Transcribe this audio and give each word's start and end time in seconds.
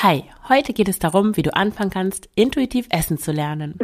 Hi, 0.00 0.22
heute 0.48 0.74
geht 0.74 0.88
es 0.88 1.00
darum, 1.00 1.36
wie 1.36 1.42
du 1.42 1.56
anfangen 1.56 1.90
kannst, 1.90 2.28
intuitiv 2.36 2.86
essen 2.90 3.18
zu 3.18 3.32
lernen. 3.32 3.74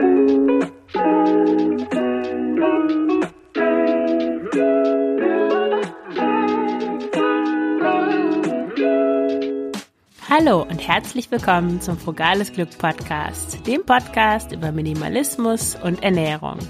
Hallo 10.30 10.62
und 10.62 10.86
herzlich 10.86 11.32
willkommen 11.32 11.80
zum 11.80 11.98
Frugales 11.98 12.52
Glück 12.52 12.78
Podcast, 12.78 13.66
dem 13.66 13.84
Podcast 13.84 14.52
über 14.52 14.70
Minimalismus 14.70 15.74
und 15.82 16.00
Ernährung. 16.04 16.60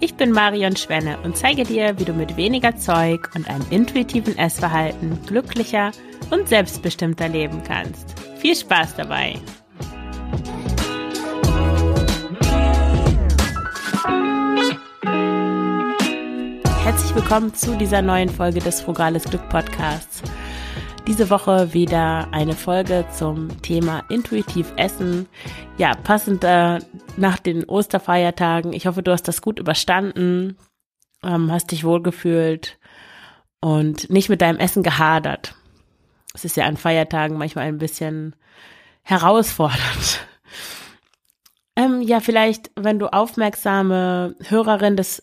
Ich 0.00 0.16
bin 0.16 0.32
Marion 0.32 0.76
Schwenne 0.76 1.16
und 1.24 1.38
zeige 1.38 1.64
dir, 1.64 1.98
wie 1.98 2.04
du 2.04 2.12
mit 2.12 2.36
weniger 2.36 2.76
Zeug 2.76 3.30
und 3.34 3.48
einem 3.48 3.64
intuitiven 3.70 4.36
Essverhalten 4.36 5.18
glücklicher 5.26 5.92
und 6.30 6.46
selbstbestimmter 6.50 7.30
leben 7.30 7.62
kannst. 7.66 8.21
Viel 8.42 8.56
Spaß 8.56 8.96
dabei! 8.96 9.38
Herzlich 16.82 17.14
willkommen 17.14 17.54
zu 17.54 17.76
dieser 17.76 18.02
neuen 18.02 18.28
Folge 18.28 18.58
des 18.58 18.80
Frugales 18.80 19.22
Glück 19.26 19.48
Podcasts. 19.48 20.22
Diese 21.06 21.30
Woche 21.30 21.72
wieder 21.72 22.26
eine 22.32 22.54
Folge 22.54 23.04
zum 23.16 23.62
Thema 23.62 24.02
intuitiv 24.10 24.72
Essen. 24.74 25.28
Ja, 25.78 25.94
passend 25.94 26.42
äh, 26.42 26.80
nach 27.16 27.38
den 27.38 27.64
Osterfeiertagen. 27.64 28.72
Ich 28.72 28.88
hoffe, 28.88 29.04
du 29.04 29.12
hast 29.12 29.28
das 29.28 29.40
gut 29.40 29.60
überstanden, 29.60 30.58
ähm, 31.22 31.52
hast 31.52 31.70
dich 31.70 31.84
wohlgefühlt 31.84 32.80
und 33.60 34.10
nicht 34.10 34.28
mit 34.28 34.40
deinem 34.40 34.58
Essen 34.58 34.82
gehadert 34.82 35.54
es 36.34 36.44
ist 36.44 36.56
ja 36.56 36.66
an 36.66 36.76
Feiertagen 36.76 37.36
manchmal 37.38 37.66
ein 37.66 37.78
bisschen 37.78 38.34
herausfordernd. 39.02 40.26
Ähm, 41.76 42.02
ja, 42.02 42.20
vielleicht, 42.20 42.70
wenn 42.76 42.98
du 42.98 43.12
aufmerksame 43.12 44.36
Hörerin 44.48 44.96
des 44.96 45.22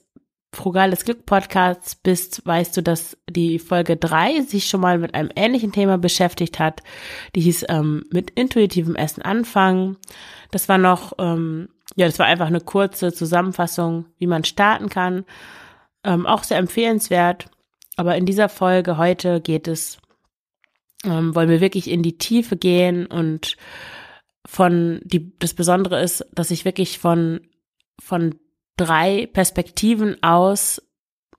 Frugales 0.51 1.05
Glück 1.05 1.27
Podcasts 1.27 1.95
bist, 1.95 2.43
weißt 2.43 2.75
du, 2.75 2.81
dass 2.81 3.17
die 3.29 3.59
Folge 3.59 3.97
drei 3.97 4.41
sich 4.41 4.67
schon 4.67 4.81
mal 4.81 4.97
mit 4.97 5.13
einem 5.13 5.29
ähnlichen 5.35 5.71
Thema 5.71 5.99
beschäftigt 5.99 6.57
hat. 6.57 6.81
Die 7.35 7.41
hieß 7.41 7.65
ähm, 7.69 8.03
mit 8.11 8.31
intuitivem 8.31 8.95
Essen 8.95 9.21
anfangen. 9.21 9.97
Das 10.49 10.67
war 10.67 10.79
noch, 10.79 11.13
ähm, 11.19 11.69
ja, 11.95 12.07
das 12.07 12.17
war 12.17 12.25
einfach 12.25 12.47
eine 12.47 12.61
kurze 12.61 13.13
Zusammenfassung, 13.13 14.05
wie 14.17 14.25
man 14.25 14.43
starten 14.43 14.89
kann. 14.89 15.23
Ähm, 16.03 16.25
auch 16.25 16.43
sehr 16.43 16.57
empfehlenswert. 16.57 17.45
Aber 17.95 18.15
in 18.15 18.25
dieser 18.25 18.49
Folge 18.49 18.97
heute 18.97 19.41
geht 19.41 19.67
es 19.67 19.99
ähm, 21.03 21.35
wollen 21.35 21.49
wir 21.49 21.61
wirklich 21.61 21.89
in 21.89 22.03
die 22.03 22.17
Tiefe 22.17 22.57
gehen 22.57 23.05
und 23.05 23.57
von 24.45 25.01
die 25.03 25.37
das 25.39 25.53
Besondere 25.53 26.01
ist, 26.01 26.25
dass 26.33 26.51
ich 26.51 26.65
wirklich 26.65 26.99
von 26.99 27.41
von 28.01 28.35
drei 28.77 29.27
Perspektiven 29.27 30.21
aus 30.23 30.81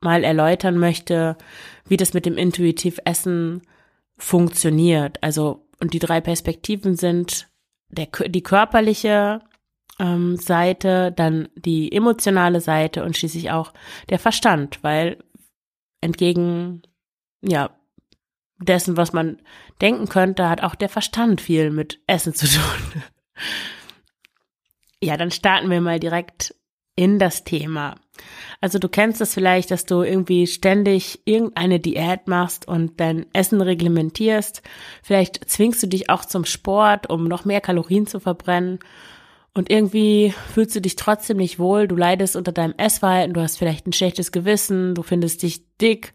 mal 0.00 0.24
erläutern 0.24 0.78
möchte, 0.78 1.36
wie 1.86 1.96
das 1.96 2.14
mit 2.14 2.26
dem 2.26 2.36
intuitiv 2.36 2.98
Essen 3.04 3.62
funktioniert. 4.16 5.22
Also 5.22 5.66
und 5.80 5.94
die 5.94 5.98
drei 5.98 6.20
Perspektiven 6.20 6.96
sind 6.96 7.48
der 7.88 8.06
die 8.06 8.42
körperliche 8.42 9.40
ähm, 9.98 10.36
Seite, 10.36 11.12
dann 11.12 11.48
die 11.56 11.92
emotionale 11.92 12.60
Seite 12.60 13.04
und 13.04 13.16
schließlich 13.16 13.50
auch 13.50 13.72
der 14.08 14.18
Verstand, 14.18 14.82
weil 14.82 15.18
entgegen 16.00 16.82
ja 17.42 17.70
dessen, 18.60 18.96
was 18.96 19.12
man 19.12 19.38
denken 19.80 20.08
könnte, 20.08 20.48
hat 20.48 20.62
auch 20.62 20.74
der 20.74 20.88
Verstand 20.88 21.40
viel 21.40 21.70
mit 21.70 22.00
Essen 22.06 22.34
zu 22.34 22.46
tun. 22.46 23.02
ja, 25.02 25.16
dann 25.16 25.30
starten 25.30 25.70
wir 25.70 25.80
mal 25.80 25.98
direkt 25.98 26.54
in 26.94 27.18
das 27.18 27.44
Thema. 27.44 27.94
Also 28.60 28.78
du 28.78 28.88
kennst 28.88 29.22
das 29.22 29.32
vielleicht, 29.32 29.70
dass 29.70 29.86
du 29.86 30.02
irgendwie 30.02 30.46
ständig 30.46 31.20
irgendeine 31.24 31.80
Diät 31.80 32.28
machst 32.28 32.68
und 32.68 33.00
dein 33.00 33.24
Essen 33.32 33.62
reglementierst. 33.62 34.62
Vielleicht 35.02 35.48
zwingst 35.48 35.82
du 35.82 35.86
dich 35.86 36.10
auch 36.10 36.26
zum 36.26 36.44
Sport, 36.44 37.08
um 37.08 37.24
noch 37.24 37.46
mehr 37.46 37.62
Kalorien 37.62 38.06
zu 38.06 38.20
verbrennen. 38.20 38.78
Und 39.54 39.70
irgendwie 39.70 40.34
fühlst 40.52 40.76
du 40.76 40.80
dich 40.80 40.96
trotzdem 40.96 41.38
nicht 41.38 41.58
wohl, 41.58 41.88
du 41.88 41.96
leidest 41.96 42.36
unter 42.36 42.52
deinem 42.52 42.74
Essverhalten, 42.76 43.34
du 43.34 43.40
hast 43.40 43.56
vielleicht 43.56 43.86
ein 43.86 43.92
schlechtes 43.92 44.30
Gewissen, 44.30 44.94
du 44.94 45.02
findest 45.02 45.42
dich 45.42 45.64
dick 45.78 46.12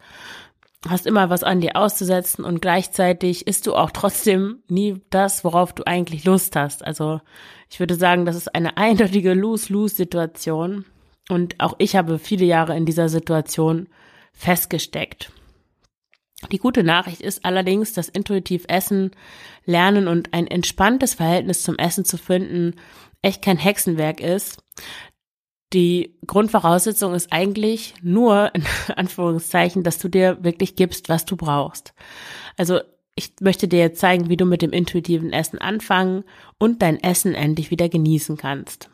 hast 0.88 1.08
immer 1.08 1.30
was 1.30 1.44
an 1.44 1.62
dir 1.62 1.76
auszusetzen 1.76 2.46
und 2.46 2.62
gleichzeitig 2.62 3.48
isst 3.48 3.68
du 3.68 3.76
auch 3.76 3.92
trotzdem 3.92 4.64
nie 4.68 5.02
das, 5.10 5.44
worauf 5.44 5.74
du 5.74 5.84
eigentlich 5.86 6.26
Lust 6.26 6.56
hast. 6.56 6.86
Also 6.86 7.22
ich 7.70 7.80
würde 7.80 7.96
sagen, 7.96 8.26
das 8.26 8.36
ist 8.36 8.54
eine 8.54 8.78
eindeutige 8.78 9.34
Lose-Lose-Situation 9.34 10.86
und 11.30 11.60
auch 11.60 11.76
ich 11.80 11.96
habe 11.96 12.20
viele 12.20 12.46
Jahre 12.46 12.76
in 12.76 12.86
dieser 12.86 13.10
Situation 13.10 13.88
festgesteckt. 14.34 15.32
Die 16.52 16.60
gute 16.60 16.84
Nachricht 16.84 17.22
ist 17.22 17.46
allerdings, 17.46 17.94
dass 17.94 18.10
intuitiv 18.10 18.66
Essen, 18.68 19.12
Lernen 19.66 20.08
und 20.08 20.34
ein 20.34 20.46
entspanntes 20.46 21.16
Verhältnis 21.16 21.64
zum 21.64 21.78
Essen 21.78 22.06
zu 22.06 22.18
finden 22.18 22.76
echt 23.26 23.42
kein 23.42 23.58
Hexenwerk 23.58 24.22
ist 24.22 24.64
die 25.74 26.16
Grundvoraussetzung 26.26 27.14
ist 27.14 27.32
eigentlich 27.32 27.94
nur, 28.02 28.52
in 28.56 28.64
Anführungszeichen, 28.96 29.84
dass 29.84 29.98
du 29.98 30.08
dir 30.08 30.44
wirklich 30.44 30.76
gibst, 30.76 31.10
was 31.10 31.26
du 31.26 31.36
brauchst. 31.36 31.94
Also 32.58 32.80
ich 33.16 33.34
möchte 33.40 33.68
dir 33.68 33.80
jetzt 33.80 34.00
zeigen, 34.00 34.30
wie 34.30 34.38
du 34.38 34.46
mit 34.46 34.62
dem 34.62 34.72
intuitiven 34.72 35.32
Essen 35.32 35.60
anfangen 35.60 36.24
und 36.60 36.82
dein 36.82 37.02
Essen 37.02 37.34
endlich 37.34 37.72
wieder 37.72 37.88
genießen 37.88 38.38
kannst. 38.38 38.90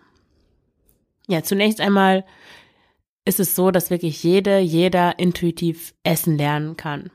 Ja, 1.27 1.43
zunächst 1.43 1.81
einmal 1.81 2.25
ist 3.25 3.39
es 3.39 3.55
so, 3.55 3.71
dass 3.71 3.89
wirklich 3.89 4.23
jede, 4.23 4.59
jeder 4.59 5.17
intuitiv 5.19 5.93
essen 6.03 6.37
lernen 6.37 6.77
kann. 6.77 7.09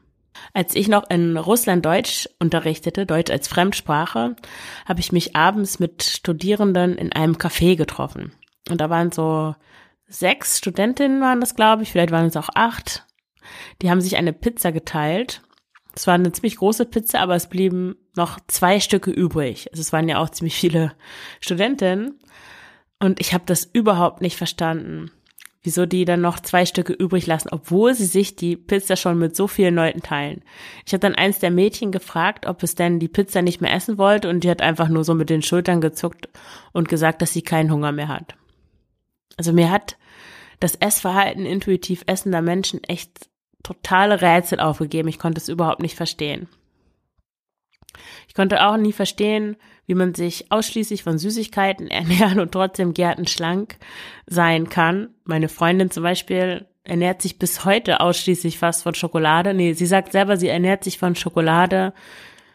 Als 0.52 0.74
ich 0.74 0.88
noch 0.88 1.08
in 1.10 1.36
Russland 1.36 1.84
Deutsch 1.84 2.28
unterrichtete, 2.38 3.06
Deutsch 3.06 3.30
als 3.30 3.48
Fremdsprache, 3.48 4.36
habe 4.84 5.00
ich 5.00 5.12
mich 5.12 5.34
abends 5.34 5.78
mit 5.78 6.02
Studierenden 6.02 6.96
in 6.98 7.12
einem 7.12 7.34
Café 7.34 7.76
getroffen. 7.76 8.32
Und 8.68 8.80
da 8.80 8.90
waren 8.90 9.12
so 9.12 9.54
sechs 10.08 10.58
Studentinnen 10.58 11.20
waren 11.20 11.40
das, 11.40 11.54
glaube 11.54 11.82
ich, 11.82 11.92
vielleicht 11.92 12.10
waren 12.10 12.26
es 12.26 12.36
auch 12.36 12.48
acht. 12.54 13.06
Die 13.82 13.90
haben 13.90 14.00
sich 14.00 14.16
eine 14.16 14.32
Pizza 14.32 14.72
geteilt. 14.72 15.42
Es 15.94 16.06
war 16.06 16.14
eine 16.14 16.32
ziemlich 16.32 16.56
große 16.56 16.84
Pizza, 16.84 17.20
aber 17.20 17.36
es 17.36 17.48
blieben 17.48 17.96
noch 18.16 18.38
zwei 18.48 18.80
Stücke 18.80 19.10
übrig. 19.10 19.68
Also 19.72 19.80
es 19.80 19.92
waren 19.92 20.08
ja 20.08 20.18
auch 20.18 20.30
ziemlich 20.30 20.56
viele 20.56 20.92
Studentinnen. 21.40 22.18
Und 22.98 23.20
ich 23.20 23.34
habe 23.34 23.44
das 23.46 23.64
überhaupt 23.64 24.20
nicht 24.20 24.36
verstanden, 24.36 25.10
wieso 25.62 25.84
die 25.84 26.04
dann 26.04 26.20
noch 26.20 26.40
zwei 26.40 26.64
Stücke 26.64 26.92
übrig 26.92 27.26
lassen, 27.26 27.48
obwohl 27.50 27.94
sie 27.94 28.06
sich 28.06 28.36
die 28.36 28.56
Pizza 28.56 28.96
schon 28.96 29.18
mit 29.18 29.36
so 29.36 29.48
vielen 29.48 29.74
Leuten 29.74 30.00
teilen. 30.00 30.42
Ich 30.86 30.92
habe 30.92 31.00
dann 31.00 31.14
eins 31.14 31.38
der 31.38 31.50
Mädchen 31.50 31.92
gefragt, 31.92 32.46
ob 32.46 32.62
es 32.62 32.74
denn 32.74 32.98
die 32.98 33.08
Pizza 33.08 33.42
nicht 33.42 33.60
mehr 33.60 33.72
essen 33.72 33.98
wollte 33.98 34.30
und 34.30 34.44
die 34.44 34.50
hat 34.50 34.62
einfach 34.62 34.88
nur 34.88 35.04
so 35.04 35.14
mit 35.14 35.28
den 35.28 35.42
Schultern 35.42 35.80
gezuckt 35.80 36.28
und 36.72 36.88
gesagt, 36.88 37.20
dass 37.20 37.32
sie 37.32 37.42
keinen 37.42 37.70
Hunger 37.70 37.92
mehr 37.92 38.08
hat. 38.08 38.36
Also 39.36 39.52
mir 39.52 39.70
hat 39.70 39.96
das 40.60 40.74
Essverhalten 40.74 41.44
intuitiv 41.44 42.02
essender 42.06 42.42
Menschen 42.42 42.82
echt 42.84 43.28
totale 43.62 44.22
Rätsel 44.22 44.60
aufgegeben. 44.60 45.08
Ich 45.08 45.18
konnte 45.18 45.40
es 45.40 45.48
überhaupt 45.48 45.82
nicht 45.82 45.96
verstehen. 45.96 46.48
Ich 48.28 48.34
konnte 48.34 48.64
auch 48.64 48.76
nie 48.76 48.92
verstehen, 48.92 49.56
wie 49.86 49.94
man 49.94 50.14
sich 50.14 50.50
ausschließlich 50.52 51.02
von 51.02 51.18
Süßigkeiten 51.18 51.88
ernähren 51.90 52.40
und 52.40 52.52
trotzdem 52.52 52.94
gärtenschlank 52.94 53.76
sein 54.26 54.68
kann. 54.68 55.14
Meine 55.24 55.48
Freundin 55.48 55.90
zum 55.90 56.02
Beispiel 56.02 56.66
ernährt 56.84 57.22
sich 57.22 57.38
bis 57.38 57.64
heute 57.64 58.00
ausschließlich 58.00 58.58
fast 58.58 58.84
von 58.84 58.94
Schokolade. 58.94 59.54
Nee, 59.54 59.72
sie 59.72 59.86
sagt 59.86 60.12
selber, 60.12 60.36
sie 60.36 60.48
ernährt 60.48 60.84
sich 60.84 60.98
von 60.98 61.16
Schokolade, 61.16 61.92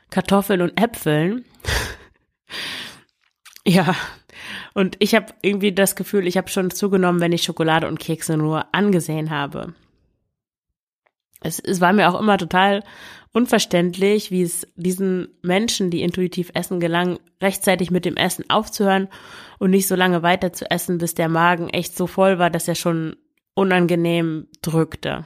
Kartoffeln 0.10 0.62
und 0.62 0.80
Äpfeln. 0.82 1.46
ja, 3.66 3.96
und 4.74 4.96
ich 5.00 5.16
habe 5.16 5.34
irgendwie 5.42 5.74
das 5.74 5.96
Gefühl, 5.96 6.28
ich 6.28 6.38
habe 6.38 6.50
schon 6.50 6.72
zugenommen, 6.72 7.22
wenn 7.22 7.34
ich 7.34 7.44
Schokolade 7.44 7.88
und 7.88 8.00
Kekse 8.00 8.38
nur 8.38 8.74
angesehen 8.74 9.30
habe. 9.30 9.74
Es, 11.42 11.60
es 11.60 11.82
war 11.82 11.92
mir 11.92 12.10
auch 12.10 12.20
immer 12.20 12.38
total 12.38 12.84
unverständlich, 13.34 14.30
wie 14.32 14.44
es 14.44 14.68
diesen 14.76 15.30
Menschen, 15.42 15.90
die 15.90 16.02
intuitiv 16.02 16.52
essen 16.54 16.80
gelangen, 16.80 17.20
rechtzeitig 17.42 17.90
mit 17.90 18.06
dem 18.06 18.18
Essen 18.18 18.50
aufzuhören 18.50 19.08
und 19.58 19.72
nicht 19.72 19.88
so 19.88 19.96
lange 19.96 20.22
weiter 20.22 20.54
zu 20.54 20.70
essen, 20.70 20.98
bis 20.98 21.16
der 21.16 21.30
Magen 21.30 21.70
echt 21.70 21.96
so 21.96 22.08
voll 22.08 22.40
war, 22.40 22.50
dass 22.50 22.68
er 22.68 22.76
schon 22.76 23.16
unangenehm 23.54 24.48
drückte. 24.62 25.26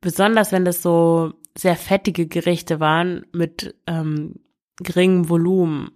Besonders 0.00 0.52
wenn 0.52 0.64
das 0.64 0.82
so 0.82 1.32
sehr 1.56 1.76
fettige 1.76 2.26
Gerichte 2.26 2.80
waren 2.80 3.26
mit 3.32 3.74
ähm, 3.86 4.36
geringem 4.76 5.28
Volumen. 5.28 5.90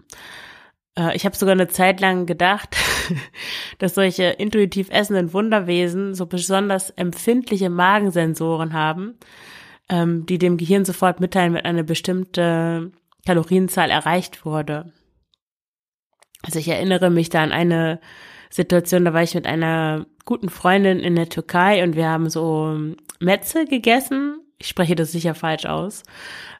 Äh, 0.98 1.16
ich 1.16 1.24
habe 1.24 1.36
sogar 1.36 1.52
eine 1.52 1.68
Zeit 1.68 2.00
lang 2.00 2.26
gedacht, 2.26 2.76
dass 3.78 3.94
solche 3.94 4.24
intuitiv 4.24 4.90
essenden 4.90 5.32
Wunderwesen 5.32 6.14
so 6.14 6.26
besonders 6.26 6.90
empfindliche 6.90 7.70
Magensensoren 7.70 8.72
haben, 8.72 9.18
ähm, 9.88 10.26
die 10.26 10.38
dem 10.38 10.56
Gehirn 10.56 10.84
sofort 10.84 11.20
mitteilen, 11.20 11.54
wenn 11.54 11.64
eine 11.64 11.84
bestimmte 11.84 12.92
Kalorienzahl 13.26 13.90
erreicht 13.90 14.44
wurde. 14.44 14.92
Also 16.42 16.58
ich 16.58 16.68
erinnere 16.68 17.10
mich 17.10 17.28
da 17.28 17.42
an 17.42 17.52
eine 17.52 18.00
Situation, 18.50 19.04
da 19.04 19.14
war 19.14 19.22
ich 19.22 19.34
mit 19.34 19.46
einer 19.46 20.06
guten 20.24 20.48
Freundin 20.48 20.98
in 21.00 21.16
der 21.16 21.28
Türkei 21.28 21.82
und 21.82 21.96
wir 21.96 22.08
haben 22.08 22.28
so 22.28 22.76
Metze 23.20 23.64
gegessen. 23.64 24.41
Ich 24.62 24.68
spreche 24.68 24.94
das 24.94 25.10
sicher 25.10 25.34
falsch 25.34 25.66
aus. 25.66 26.04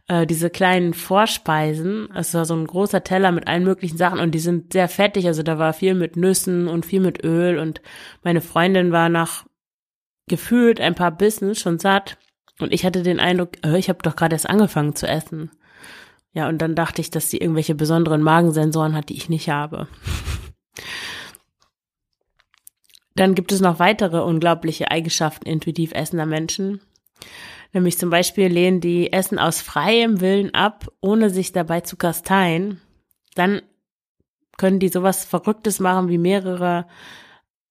Äh, 0.09 0.27
diese 0.27 0.51
kleinen 0.51 0.93
Vorspeisen. 0.93 2.09
Es 2.17 2.35
war 2.35 2.45
so 2.45 2.55
ein 2.57 2.67
großer 2.67 3.05
Teller 3.05 3.31
mit 3.31 3.47
allen 3.47 3.63
möglichen 3.63 3.97
Sachen 3.97 4.19
und 4.19 4.33
die 4.33 4.41
sind 4.41 4.73
sehr 4.73 4.89
fettig. 4.89 5.29
Also 5.29 5.45
da 5.45 5.57
war 5.57 5.73
viel 5.73 5.95
mit 5.95 6.17
Nüssen 6.17 6.67
und 6.67 6.85
viel 6.85 6.99
mit 6.99 7.23
Öl 7.23 7.61
und 7.61 7.81
meine 8.25 8.41
Freundin 8.41 8.91
war 8.91 9.09
nach 9.09 9.47
gefühlt 10.27 10.81
ein 10.81 10.97
paar 10.97 11.13
Bissen 11.13 11.55
schon 11.55 11.79
satt 11.79 12.19
und 12.59 12.73
ich 12.73 12.85
hatte 12.85 13.05
den 13.05 13.21
Eindruck, 13.21 13.51
äh, 13.65 13.79
ich 13.79 13.89
habe 13.89 14.01
doch 14.03 14.17
gerade 14.17 14.35
erst 14.35 14.51
angefangen 14.51 14.97
zu 14.97 15.07
essen. 15.07 15.53
Ja, 16.33 16.49
und 16.49 16.59
dann 16.59 16.75
dachte 16.75 17.01
ich, 17.01 17.11
dass 17.11 17.31
sie 17.31 17.39
irgendwelche 17.39 17.77
besonderen 17.77 18.23
Magensensoren 18.23 18.97
hat, 18.97 19.11
die 19.11 19.17
ich 19.17 19.29
nicht 19.29 19.49
habe. 19.49 19.87
Dann 23.15 23.37
gibt 23.37 23.53
es 23.53 23.61
noch 23.61 23.79
weitere 23.79 24.23
unglaubliche 24.23 24.91
Eigenschaften 24.91 25.47
intuitiv 25.47 25.93
essender 25.93 26.27
Menschen. 26.27 26.81
Nämlich 27.73 27.99
zum 27.99 28.11
Beispiel 28.11 28.49
lehnen 28.49 28.81
die 28.81 29.13
Essen 29.13 29.39
aus 29.39 29.63
freiem 29.63 30.21
Willen 30.21 30.55
ab, 30.55 30.89
ohne 31.01 31.31
sich 31.31 31.53
dabei 31.53 31.81
zu 31.81 31.97
kasteien. 31.97 32.81
Dann 33.35 33.63
können 34.59 34.79
die 34.79 34.89
sowas 34.89 35.25
Verrücktes 35.25 35.81
machen 35.81 36.09
wie 36.09 36.19
mehrere 36.19 36.87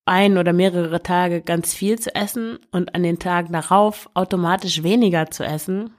ein 0.06 0.38
oder 0.38 0.51
mehrere 0.51 1.03
Tage 1.03 1.42
ganz 1.42 1.74
viel 1.74 2.00
zu 2.00 2.13
essen 2.15 2.59
und 2.71 2.95
an 2.95 3.03
den 3.03 3.19
Tagen 3.19 3.53
darauf 3.53 4.09
automatisch 4.15 4.83
weniger 4.83 5.30
zu 5.30 5.44
essen. 5.44 5.94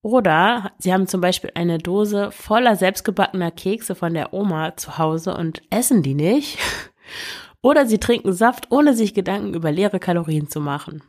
Oder 0.00 0.72
sie 0.78 0.92
haben 0.92 1.06
zum 1.06 1.20
Beispiel 1.20 1.52
eine 1.54 1.78
Dose 1.78 2.32
voller 2.32 2.74
selbstgebackener 2.74 3.50
Kekse 3.50 3.94
von 3.94 4.14
der 4.14 4.32
Oma 4.32 4.76
zu 4.76 4.98
Hause 4.98 5.36
und 5.36 5.62
essen 5.70 6.02
die 6.02 6.14
nicht. 6.14 6.58
Oder 7.62 7.86
sie 7.86 7.98
trinken 7.98 8.32
Saft, 8.32 8.72
ohne 8.72 8.94
sich 8.94 9.14
Gedanken 9.14 9.54
über 9.54 9.70
leere 9.70 10.00
Kalorien 10.00 10.48
zu 10.48 10.60
machen. 10.60 11.02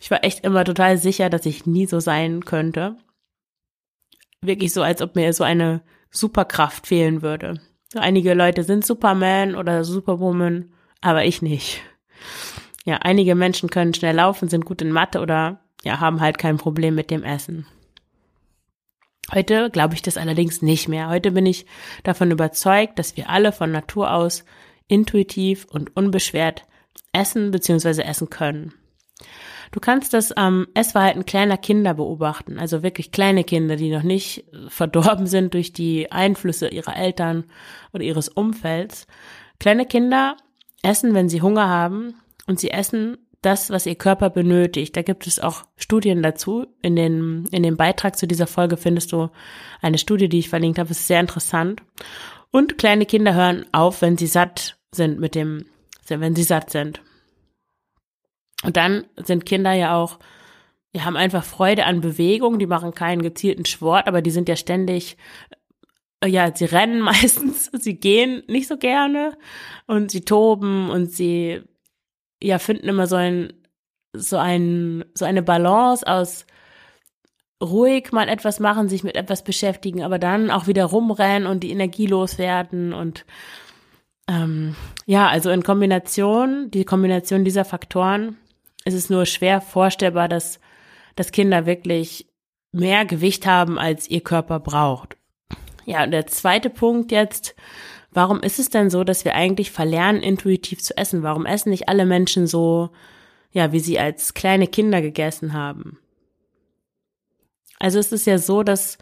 Ich 0.00 0.10
war 0.10 0.24
echt 0.24 0.44
immer 0.44 0.64
total 0.64 0.98
sicher, 0.98 1.30
dass 1.30 1.46
ich 1.46 1.66
nie 1.66 1.86
so 1.86 2.00
sein 2.00 2.44
könnte. 2.44 2.96
Wirklich 4.42 4.72
so, 4.72 4.82
als 4.82 5.02
ob 5.02 5.16
mir 5.16 5.32
so 5.32 5.44
eine 5.44 5.82
Superkraft 6.10 6.86
fehlen 6.86 7.22
würde. 7.22 7.60
Einige 7.94 8.34
Leute 8.34 8.62
sind 8.62 8.86
Superman 8.86 9.54
oder 9.54 9.84
Superwoman, 9.84 10.72
aber 11.00 11.24
ich 11.24 11.42
nicht. 11.42 11.82
Ja, 12.84 12.96
einige 12.96 13.34
Menschen 13.34 13.68
können 13.68 13.94
schnell 13.94 14.16
laufen, 14.16 14.48
sind 14.48 14.64
gut 14.64 14.80
in 14.80 14.92
Mathe 14.92 15.20
oder 15.20 15.60
ja, 15.82 16.00
haben 16.00 16.20
halt 16.20 16.38
kein 16.38 16.56
Problem 16.56 16.94
mit 16.94 17.10
dem 17.10 17.24
Essen. 17.24 17.66
Heute 19.32 19.70
glaube 19.70 19.94
ich 19.94 20.02
das 20.02 20.16
allerdings 20.16 20.62
nicht 20.62 20.88
mehr. 20.88 21.08
Heute 21.08 21.32
bin 21.32 21.46
ich 21.46 21.66
davon 22.02 22.30
überzeugt, 22.30 22.98
dass 22.98 23.16
wir 23.16 23.28
alle 23.28 23.52
von 23.52 23.70
Natur 23.70 24.12
aus 24.12 24.44
intuitiv 24.88 25.66
und 25.70 25.96
unbeschwert 25.96 26.66
essen 27.12 27.50
bzw. 27.50 28.02
essen 28.02 28.30
können. 28.30 28.74
Du 29.72 29.78
kannst 29.78 30.14
das 30.14 30.32
am 30.32 30.66
Essverhalten 30.74 31.24
kleiner 31.24 31.56
Kinder 31.56 31.94
beobachten, 31.94 32.58
also 32.58 32.82
wirklich 32.82 33.12
kleine 33.12 33.44
Kinder, 33.44 33.76
die 33.76 33.90
noch 33.90 34.02
nicht 34.02 34.44
verdorben 34.68 35.26
sind 35.26 35.54
durch 35.54 35.72
die 35.72 36.10
Einflüsse 36.10 36.68
ihrer 36.68 36.96
Eltern 36.96 37.44
oder 37.92 38.02
ihres 38.02 38.28
Umfelds. 38.28 39.06
Kleine 39.60 39.86
Kinder 39.86 40.36
essen, 40.82 41.14
wenn 41.14 41.28
sie 41.28 41.42
Hunger 41.42 41.68
haben 41.68 42.14
und 42.46 42.58
sie 42.58 42.70
essen 42.70 43.18
das, 43.42 43.70
was 43.70 43.86
ihr 43.86 43.94
Körper 43.94 44.28
benötigt. 44.28 44.96
Da 44.96 45.02
gibt 45.02 45.26
es 45.26 45.38
auch 45.38 45.64
Studien 45.76 46.22
dazu. 46.22 46.66
In, 46.82 46.96
den, 46.96 47.46
in 47.52 47.62
dem 47.62 47.76
Beitrag 47.76 48.16
zu 48.16 48.26
dieser 48.26 48.46
Folge 48.46 48.76
findest 48.76 49.12
du 49.12 49.30
eine 49.80 49.98
Studie, 49.98 50.28
die 50.28 50.40
ich 50.40 50.48
verlinkt 50.48 50.78
habe. 50.78 50.88
Das 50.88 50.98
ist 50.98 51.06
sehr 51.06 51.20
interessant. 51.20 51.80
Und 52.50 52.76
kleine 52.76 53.06
Kinder 53.06 53.34
hören 53.34 53.64
auf, 53.72 54.02
wenn 54.02 54.18
sie 54.18 54.26
satt 54.26 54.76
sind 54.92 55.20
mit 55.20 55.34
dem, 55.34 55.66
wenn 56.08 56.34
sie 56.34 56.42
satt 56.42 56.70
sind. 56.70 57.00
Und 58.62 58.76
dann 58.76 59.06
sind 59.16 59.46
Kinder 59.46 59.72
ja 59.72 59.96
auch, 59.96 60.18
die 60.94 61.02
haben 61.02 61.16
einfach 61.16 61.44
Freude 61.44 61.86
an 61.86 62.00
Bewegung, 62.00 62.58
die 62.58 62.66
machen 62.66 62.94
keinen 62.94 63.22
gezielten 63.22 63.64
Sport, 63.64 64.06
aber 64.06 64.22
die 64.22 64.30
sind 64.30 64.48
ja 64.48 64.56
ständig, 64.56 65.16
äh, 66.20 66.28
ja, 66.28 66.54
sie 66.54 66.66
rennen 66.66 67.00
meistens, 67.00 67.70
sie 67.72 67.94
gehen 67.94 68.42
nicht 68.48 68.68
so 68.68 68.76
gerne 68.76 69.36
und 69.86 70.10
sie 70.10 70.22
toben 70.22 70.90
und 70.90 71.12
sie, 71.12 71.62
ja, 72.42 72.58
finden 72.58 72.88
immer 72.88 73.06
so 73.06 73.16
ein, 73.16 73.52
so 74.12 74.36
ein, 74.36 75.04
so 75.14 75.24
eine 75.24 75.42
Balance 75.42 76.06
aus 76.06 76.46
ruhig 77.62 78.10
mal 78.12 78.28
etwas 78.28 78.58
machen, 78.58 78.88
sich 78.88 79.04
mit 79.04 79.16
etwas 79.16 79.44
beschäftigen, 79.44 80.02
aber 80.02 80.18
dann 80.18 80.50
auch 80.50 80.66
wieder 80.66 80.86
rumrennen 80.86 81.46
und 81.46 81.60
die 81.60 81.70
Energie 81.70 82.06
loswerden 82.06 82.92
und 82.92 83.26
ähm, 84.28 84.76
ja, 85.06 85.28
also 85.28 85.50
in 85.50 85.62
Kombination, 85.62 86.70
die 86.70 86.84
Kombination 86.84 87.44
dieser 87.44 87.64
Faktoren, 87.64 88.36
ist 88.84 88.94
es 88.94 89.10
nur 89.10 89.26
schwer 89.26 89.60
vorstellbar, 89.60 90.28
dass, 90.28 90.60
dass 91.16 91.32
Kinder 91.32 91.66
wirklich 91.66 92.26
mehr 92.72 93.04
Gewicht 93.04 93.46
haben, 93.46 93.78
als 93.78 94.08
ihr 94.08 94.20
Körper 94.20 94.60
braucht. 94.60 95.16
Ja, 95.84 96.04
und 96.04 96.12
der 96.12 96.26
zweite 96.26 96.70
Punkt 96.70 97.10
jetzt, 97.10 97.54
warum 98.10 98.40
ist 98.40 98.58
es 98.58 98.70
denn 98.70 98.90
so, 98.90 99.04
dass 99.04 99.24
wir 99.24 99.34
eigentlich 99.34 99.70
verlernen, 99.70 100.22
intuitiv 100.22 100.82
zu 100.82 100.96
essen? 100.96 101.22
Warum 101.22 101.46
essen 101.46 101.70
nicht 101.70 101.88
alle 101.88 102.06
Menschen 102.06 102.46
so, 102.46 102.90
ja, 103.50 103.72
wie 103.72 103.80
sie 103.80 103.98
als 103.98 104.34
kleine 104.34 104.66
Kinder 104.66 105.02
gegessen 105.02 105.52
haben? 105.52 105.98
Also 107.78 107.98
es 107.98 108.12
ist 108.12 108.26
ja 108.26 108.38
so, 108.38 108.62
dass 108.62 108.98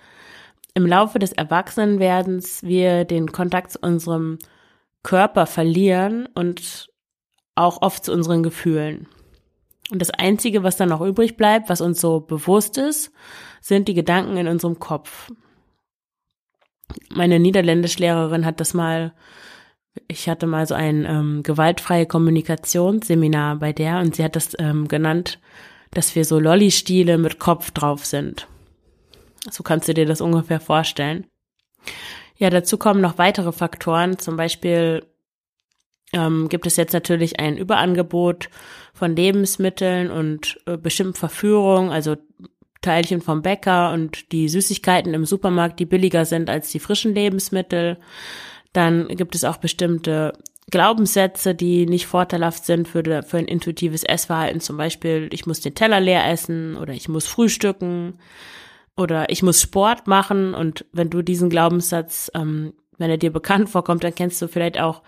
im 0.74 0.86
Laufe 0.86 1.18
des 1.18 1.32
Erwachsenenwerdens 1.32 2.62
wir 2.62 3.04
den 3.04 3.32
Kontakt 3.32 3.72
zu 3.72 3.80
unserem 3.80 4.38
Körper 5.02 5.46
verlieren 5.46 6.28
und 6.34 6.88
auch 7.54 7.82
oft 7.82 8.04
zu 8.04 8.12
unseren 8.12 8.42
Gefühlen. 8.42 9.08
Und 9.90 10.00
das 10.00 10.10
Einzige, 10.10 10.62
was 10.62 10.76
dann 10.76 10.90
noch 10.90 11.00
übrig 11.00 11.36
bleibt, 11.36 11.68
was 11.68 11.80
uns 11.80 12.00
so 12.00 12.20
bewusst 12.20 12.76
ist, 12.76 13.12
sind 13.60 13.88
die 13.88 13.94
Gedanken 13.94 14.36
in 14.36 14.48
unserem 14.48 14.78
Kopf. 14.78 15.30
Meine 17.10 17.38
Niederländischlehrerin 17.38 18.44
hat 18.44 18.60
das 18.60 18.74
mal, 18.74 19.14
ich 20.06 20.28
hatte 20.28 20.46
mal 20.46 20.66
so 20.66 20.74
ein 20.74 21.04
ähm, 21.06 21.42
gewaltfreie 21.42 22.06
Kommunikationsseminar 22.06 23.56
bei 23.56 23.72
der 23.72 23.98
und 23.98 24.16
sie 24.16 24.24
hat 24.24 24.36
das 24.36 24.52
ähm, 24.58 24.88
genannt, 24.88 25.38
dass 25.90 26.14
wir 26.14 26.24
so 26.24 26.38
Lolli-Stiele 26.38 27.18
mit 27.18 27.38
Kopf 27.38 27.70
drauf 27.70 28.04
sind. 28.04 28.46
So 29.50 29.62
kannst 29.62 29.88
du 29.88 29.94
dir 29.94 30.06
das 30.06 30.20
ungefähr 30.20 30.60
vorstellen. 30.60 31.26
Ja, 32.36 32.50
dazu 32.50 32.76
kommen 32.76 33.00
noch 33.00 33.18
weitere 33.18 33.52
Faktoren. 33.52 34.18
Zum 34.18 34.36
Beispiel 34.36 35.04
ähm, 36.12 36.48
gibt 36.48 36.66
es 36.66 36.76
jetzt 36.76 36.92
natürlich 36.92 37.40
ein 37.40 37.56
Überangebot 37.56 38.48
von 38.98 39.16
Lebensmitteln 39.16 40.10
und 40.10 40.58
äh, 40.66 40.76
bestimmt 40.76 41.16
Verführung, 41.16 41.90
also 41.90 42.16
Teilchen 42.80 43.20
vom 43.20 43.42
Bäcker 43.42 43.92
und 43.92 44.30
die 44.32 44.48
Süßigkeiten 44.48 45.14
im 45.14 45.24
Supermarkt, 45.24 45.80
die 45.80 45.86
billiger 45.86 46.24
sind 46.24 46.50
als 46.50 46.70
die 46.70 46.78
frischen 46.78 47.14
Lebensmittel. 47.14 47.98
Dann 48.72 49.08
gibt 49.08 49.34
es 49.34 49.44
auch 49.44 49.56
bestimmte 49.56 50.32
Glaubenssätze, 50.70 51.54
die 51.54 51.86
nicht 51.86 52.06
vorteilhaft 52.06 52.64
sind 52.64 52.86
für, 52.86 53.22
für 53.22 53.38
ein 53.38 53.46
intuitives 53.46 54.04
Essverhalten. 54.04 54.60
Zum 54.60 54.76
Beispiel, 54.76 55.28
ich 55.32 55.46
muss 55.46 55.60
den 55.60 55.74
Teller 55.74 56.00
leer 56.00 56.28
essen 56.30 56.76
oder 56.76 56.92
ich 56.92 57.08
muss 57.08 57.26
frühstücken 57.26 58.18
oder 58.96 59.30
ich 59.30 59.42
muss 59.42 59.62
Sport 59.62 60.06
machen. 60.06 60.54
Und 60.54 60.84
wenn 60.92 61.08
du 61.08 61.22
diesen 61.22 61.48
Glaubenssatz, 61.48 62.30
ähm, 62.34 62.74
wenn 62.98 63.10
er 63.10 63.16
dir 63.16 63.32
bekannt 63.32 63.70
vorkommt, 63.70 64.04
dann 64.04 64.14
kennst 64.14 64.42
du 64.42 64.48
vielleicht 64.48 64.78
auch 64.78 65.02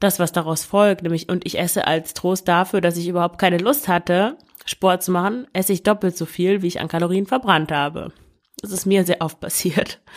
das, 0.00 0.18
was 0.18 0.32
daraus 0.32 0.64
folgt, 0.64 1.02
nämlich, 1.02 1.28
und 1.28 1.46
ich 1.46 1.58
esse 1.58 1.86
als 1.86 2.14
Trost 2.14 2.48
dafür, 2.48 2.80
dass 2.80 2.96
ich 2.96 3.08
überhaupt 3.08 3.38
keine 3.38 3.58
Lust 3.58 3.86
hatte, 3.86 4.36
Sport 4.64 5.02
zu 5.02 5.12
machen, 5.12 5.46
esse 5.52 5.72
ich 5.72 5.82
doppelt 5.82 6.16
so 6.16 6.26
viel, 6.26 6.62
wie 6.62 6.66
ich 6.66 6.80
an 6.80 6.88
Kalorien 6.88 7.26
verbrannt 7.26 7.70
habe. 7.70 8.12
Das 8.60 8.72
ist 8.72 8.86
mir 8.86 9.04
sehr 9.04 9.20
oft 9.20 9.40
passiert. 9.40 10.00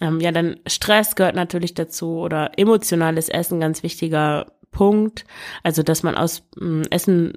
Ähm, 0.00 0.20
ja, 0.20 0.30
dann 0.30 0.60
Stress 0.64 1.16
gehört 1.16 1.34
natürlich 1.34 1.74
dazu 1.74 2.18
oder 2.18 2.56
emotionales 2.56 3.28
Essen, 3.28 3.58
ganz 3.58 3.82
wichtiger 3.82 4.46
Punkt. 4.70 5.24
Also, 5.64 5.82
dass 5.82 6.04
man 6.04 6.14
aus 6.14 6.44
ähm, 6.60 6.84
Essen 6.90 7.36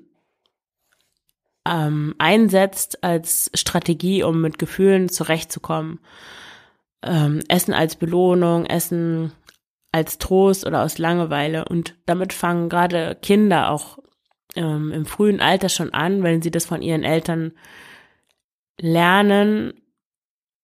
ähm, 1.67 2.15
einsetzt 2.17 3.03
als 3.03 3.49
Strategie, 3.55 4.21
um 4.21 4.41
mit 4.41 4.59
Gefühlen 4.59 5.09
zurechtzukommen. 5.09 5.99
Ähm, 7.01 7.39
Essen 7.47 7.73
als 7.73 7.95
Belohnung, 7.95 8.67
Essen 8.67 9.31
als 9.91 10.17
Trost 10.17 10.65
oder 10.65 10.83
aus 10.83 10.97
Langeweile. 10.97 11.65
Und 11.65 11.95
damit 12.05 12.33
fangen 12.33 12.69
gerade 12.69 13.17
Kinder 13.21 13.71
auch 13.71 13.99
ähm, 14.55 14.91
im 14.91 15.05
frühen 15.05 15.41
Alter 15.41 15.69
schon 15.69 15.93
an, 15.93 16.23
wenn 16.23 16.41
sie 16.41 16.51
das 16.51 16.65
von 16.65 16.81
ihren 16.81 17.03
Eltern 17.03 17.53
lernen 18.79 19.73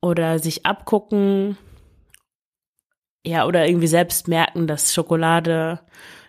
oder 0.02 0.40
sich 0.40 0.66
abgucken, 0.66 1.58
ja, 3.26 3.46
oder 3.46 3.68
irgendwie 3.68 3.88
selbst 3.88 4.30
merken, 4.30 4.68
dass 4.68 4.94
Schokolade 4.94 5.82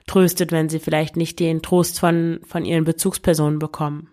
tröstet, 0.08 0.50
wenn 0.50 0.68
sie 0.68 0.80
vielleicht 0.80 1.16
nicht 1.16 1.38
den 1.38 1.62
Trost 1.62 2.00
von, 2.00 2.40
von 2.44 2.64
ihren 2.64 2.84
Bezugspersonen 2.84 3.60
bekommen. 3.60 4.08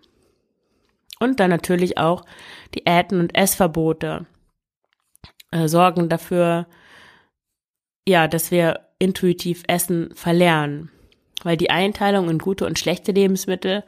Und 1.18 1.40
dann 1.40 1.50
natürlich 1.50 1.98
auch 1.98 2.24
Diäten 2.74 3.18
und 3.18 3.34
Essverbote. 3.34 4.26
äh, 5.50 5.66
sorgen 5.68 6.08
dafür, 6.08 6.66
ja, 8.06 8.28
dass 8.28 8.50
wir 8.50 8.80
intuitiv 8.98 9.62
Essen 9.66 10.10
verlernen. 10.14 10.90
Weil 11.42 11.56
die 11.56 11.70
Einteilung 11.70 12.30
in 12.30 12.38
gute 12.38 12.66
und 12.66 12.78
schlechte 12.78 13.12
Lebensmittel 13.12 13.84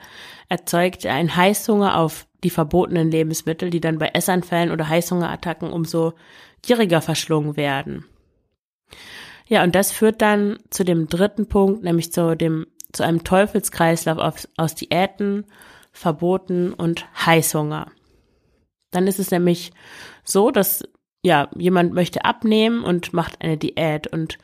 erzeugt 0.49 1.07
einen 1.07 1.35
Heißhunger 1.35 1.99
auf 1.99 2.27
die 2.45 2.51
verbotenen 2.51 3.11
Lebensmittel, 3.11 3.71
die 3.71 3.81
dann 3.81 3.99
bei 3.99 4.11
Essanfällen 4.15 4.71
oder 4.71 4.89
Heißhungerattacken 4.89 5.73
umso 5.73 6.13
gieriger 6.63 7.01
verschlungen 7.01 7.57
werden. 7.57 8.05
Ja, 9.47 9.65
und 9.65 9.75
das 9.75 9.93
führt 9.93 10.21
dann 10.21 10.59
zu 10.71 10.85
dem 10.85 11.09
dritten 11.09 11.49
Punkt, 11.49 11.83
nämlich 11.83 12.13
zu 12.13 12.37
dem, 12.37 12.67
zu 12.93 13.03
einem 13.03 13.25
Teufelskreislauf 13.25 14.19
aus, 14.19 14.49
aus 14.57 14.75
Diäten, 14.75 15.47
Verboten 15.91 16.75
und 16.75 17.07
Heißhunger. 17.27 17.91
Dann 18.91 19.07
ist 19.07 19.19
es 19.19 19.31
nämlich 19.31 19.73
so, 20.23 20.51
dass 20.51 20.85
ja, 21.29 21.51
jemand 21.55 21.93
möchte 21.93 22.25
abnehmen 22.25 22.83
und 22.83 23.13
macht 23.13 23.43
eine 23.43 23.59
Diät. 23.59 24.07
Und 24.07 24.39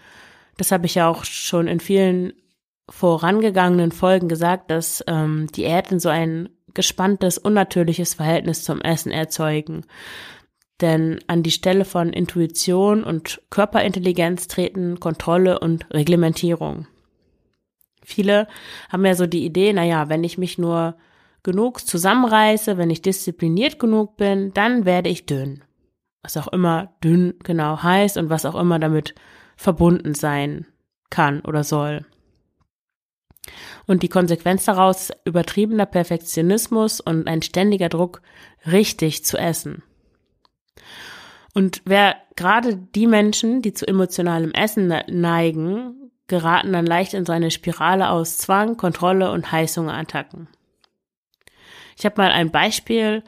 das 0.59 0.71
habe 0.71 0.85
ich 0.85 0.95
ja 0.95 1.09
auch 1.09 1.25
schon 1.25 1.67
in 1.67 1.81
vielen 1.81 2.35
vorangegangenen 2.91 3.91
Folgen 3.91 4.29
gesagt, 4.29 4.71
dass 4.71 5.03
ähm, 5.07 5.47
Diäten 5.57 5.99
so 5.99 6.11
ein 6.11 6.50
gespanntes, 6.75 7.38
unnatürliches 7.38 8.12
Verhältnis 8.12 8.64
zum 8.64 8.83
Essen 8.83 9.11
erzeugen. 9.11 9.87
Denn 10.83 11.21
an 11.26 11.43
die 11.43 11.53
Stelle 11.53 11.87
von 11.87 12.12
Intuition 12.12 13.03
und 13.03 13.41
Körperintelligenz 13.49 14.47
treten 14.47 15.00
Kontrolle 15.00 15.61
und 15.61 15.87
Reglementierung. 15.91 16.87
Viele 18.05 18.47
haben 18.91 19.07
ja 19.07 19.14
so 19.14 19.26
die 19.26 19.47
Idee, 19.47 19.73
naja, 19.73 20.11
wenn 20.11 20.23
ich 20.23 20.37
mich 20.37 20.59
nur 20.59 20.97
genug 21.43 21.81
zusammenreiße, 21.87 22.76
wenn 22.76 22.91
ich 22.91 23.00
diszipliniert 23.00 23.79
genug 23.79 24.19
bin, 24.19 24.53
dann 24.53 24.85
werde 24.85 25.09
ich 25.09 25.25
dünn. 25.25 25.62
Was 26.25 26.37
auch 26.37 26.49
immer 26.49 26.93
dünn 27.04 27.35
genau 27.45 27.83
heißt 27.83 28.16
und 28.16 28.31
was 28.31 28.45
auch 28.45 28.57
immer 28.57 28.81
damit 28.81 29.14
verbunden 29.57 30.14
sein 30.14 30.66
kann 31.11 31.40
oder 31.43 31.62
soll. 31.62 32.04
Und 33.87 34.02
die 34.02 34.09
Konsequenz 34.09 34.64
daraus 34.64 35.11
ist 35.11 35.16
übertriebener 35.25 35.87
Perfektionismus 35.87 37.00
und 37.00 37.28
ein 37.28 37.43
ständiger 37.43 37.88
Druck, 37.88 38.23
richtig 38.66 39.25
zu 39.25 39.37
essen. 39.37 39.83
Und 41.52 41.83
wer 41.85 42.16
gerade 42.37 42.76
die 42.76 43.07
Menschen, 43.07 43.62
die 43.62 43.75
zu 43.75 43.87
emotionalem 43.87 44.50
Essen 44.52 44.93
neigen, 45.09 46.11
geraten 46.26 46.73
dann 46.73 46.87
leicht 46.87 47.14
in 47.14 47.26
so 47.26 47.33
eine 47.33 47.50
Spirale 47.50 48.11
aus 48.11 48.38
Zwang, 48.38 48.76
Kontrolle 48.76 49.31
und 49.31 49.52
Heißhungerattacken. 49.52 50.49
Ich 51.97 52.04
habe 52.04 52.21
mal 52.21 52.33
ein 52.33 52.50
Beispiel 52.50 53.23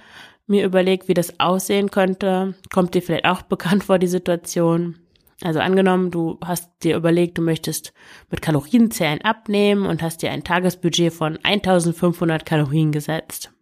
mir 0.47 0.65
überlegt, 0.65 1.09
wie 1.09 1.15
das 1.15 1.39
aussehen 1.41 1.91
könnte. 1.91 2.55
Kommt 2.73 2.95
dir 2.95 3.03
vielleicht 3.03 3.27
auch 3.27 3.43
bekannt 3.43 3.85
vor, 3.85 3.99
die 3.99 4.07
Situation? 4.07 4.99
Also 5.43 5.61
angenommen, 5.61 6.11
du 6.11 6.39
hast 6.43 6.71
dir 6.83 6.97
überlegt, 6.97 7.37
du 7.37 7.43
möchtest 7.43 7.93
mit 8.31 8.41
Kalorienzählen 8.41 9.21
abnehmen 9.21 9.85
und 9.85 10.03
hast 10.03 10.23
dir 10.23 10.31
ein 10.31 10.45
Tagesbudget 10.45 11.13
von 11.13 11.39
1500 11.43 12.47
Kalorien 12.47 12.91
gesetzt. 12.91 13.53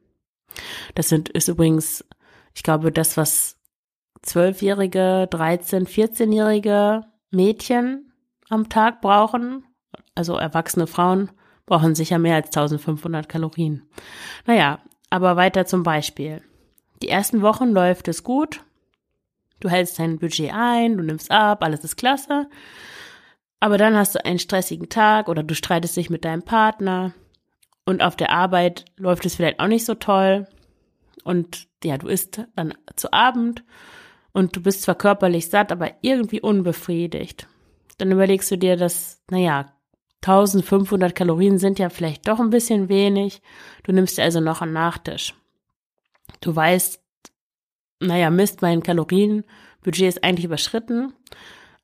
Das 0.94 1.08
sind, 1.08 1.28
ist 1.30 1.48
übrigens, 1.48 2.04
ich 2.54 2.62
glaube, 2.62 2.92
das, 2.92 3.16
was 3.16 3.56
zwölfjährige, 4.22 5.26
13, 5.30 5.86
14-jährige 5.86 7.02
Mädchen 7.30 8.12
am 8.48 8.68
Tag 8.68 9.00
brauchen. 9.00 9.64
Also 10.14 10.36
erwachsene 10.36 10.86
Frauen 10.86 11.30
brauchen 11.66 11.96
sicher 11.96 12.18
mehr 12.18 12.36
als 12.36 12.48
1500 12.48 13.28
Kalorien. 13.28 13.82
Naja, 14.46 14.78
aber 15.10 15.36
weiter 15.36 15.66
zum 15.66 15.82
Beispiel. 15.82 16.42
Die 17.04 17.10
ersten 17.10 17.42
Wochen 17.42 17.70
läuft 17.70 18.08
es 18.08 18.24
gut, 18.24 18.64
Du 19.64 19.70
hältst 19.70 19.98
dein 19.98 20.18
Budget 20.18 20.52
ein, 20.52 20.98
du 20.98 21.02
nimmst 21.02 21.30
ab, 21.30 21.64
alles 21.64 21.84
ist 21.84 21.96
klasse. 21.96 22.50
Aber 23.60 23.78
dann 23.78 23.96
hast 23.96 24.14
du 24.14 24.22
einen 24.22 24.38
stressigen 24.38 24.90
Tag 24.90 25.26
oder 25.26 25.42
du 25.42 25.54
streitest 25.54 25.96
dich 25.96 26.10
mit 26.10 26.26
deinem 26.26 26.42
Partner 26.42 27.14
und 27.86 28.02
auf 28.02 28.14
der 28.14 28.30
Arbeit 28.30 28.84
läuft 28.98 29.24
es 29.24 29.36
vielleicht 29.36 29.60
auch 29.60 29.66
nicht 29.66 29.86
so 29.86 29.94
toll. 29.94 30.46
Und 31.24 31.66
ja, 31.82 31.96
du 31.96 32.08
isst 32.08 32.44
dann 32.56 32.74
zu 32.94 33.10
Abend 33.14 33.64
und 34.32 34.54
du 34.54 34.60
bist 34.60 34.82
zwar 34.82 34.96
körperlich 34.96 35.48
satt, 35.48 35.72
aber 35.72 35.92
irgendwie 36.02 36.42
unbefriedigt. 36.42 37.46
Dann 37.96 38.12
überlegst 38.12 38.50
du 38.50 38.58
dir, 38.58 38.76
dass, 38.76 39.22
naja, 39.30 39.72
1500 40.20 41.14
Kalorien 41.14 41.56
sind 41.56 41.78
ja 41.78 41.88
vielleicht 41.88 42.28
doch 42.28 42.38
ein 42.38 42.50
bisschen 42.50 42.90
wenig. 42.90 43.40
Du 43.84 43.92
nimmst 43.92 44.18
dir 44.18 44.24
also 44.24 44.40
noch 44.40 44.60
einen 44.60 44.74
Nachtisch. 44.74 45.34
Du 46.44 46.54
weißt, 46.54 47.00
naja, 48.00 48.28
Mist, 48.28 48.60
mein 48.60 48.82
Kalorienbudget 48.82 50.08
ist 50.08 50.22
eigentlich 50.22 50.44
überschritten, 50.44 51.14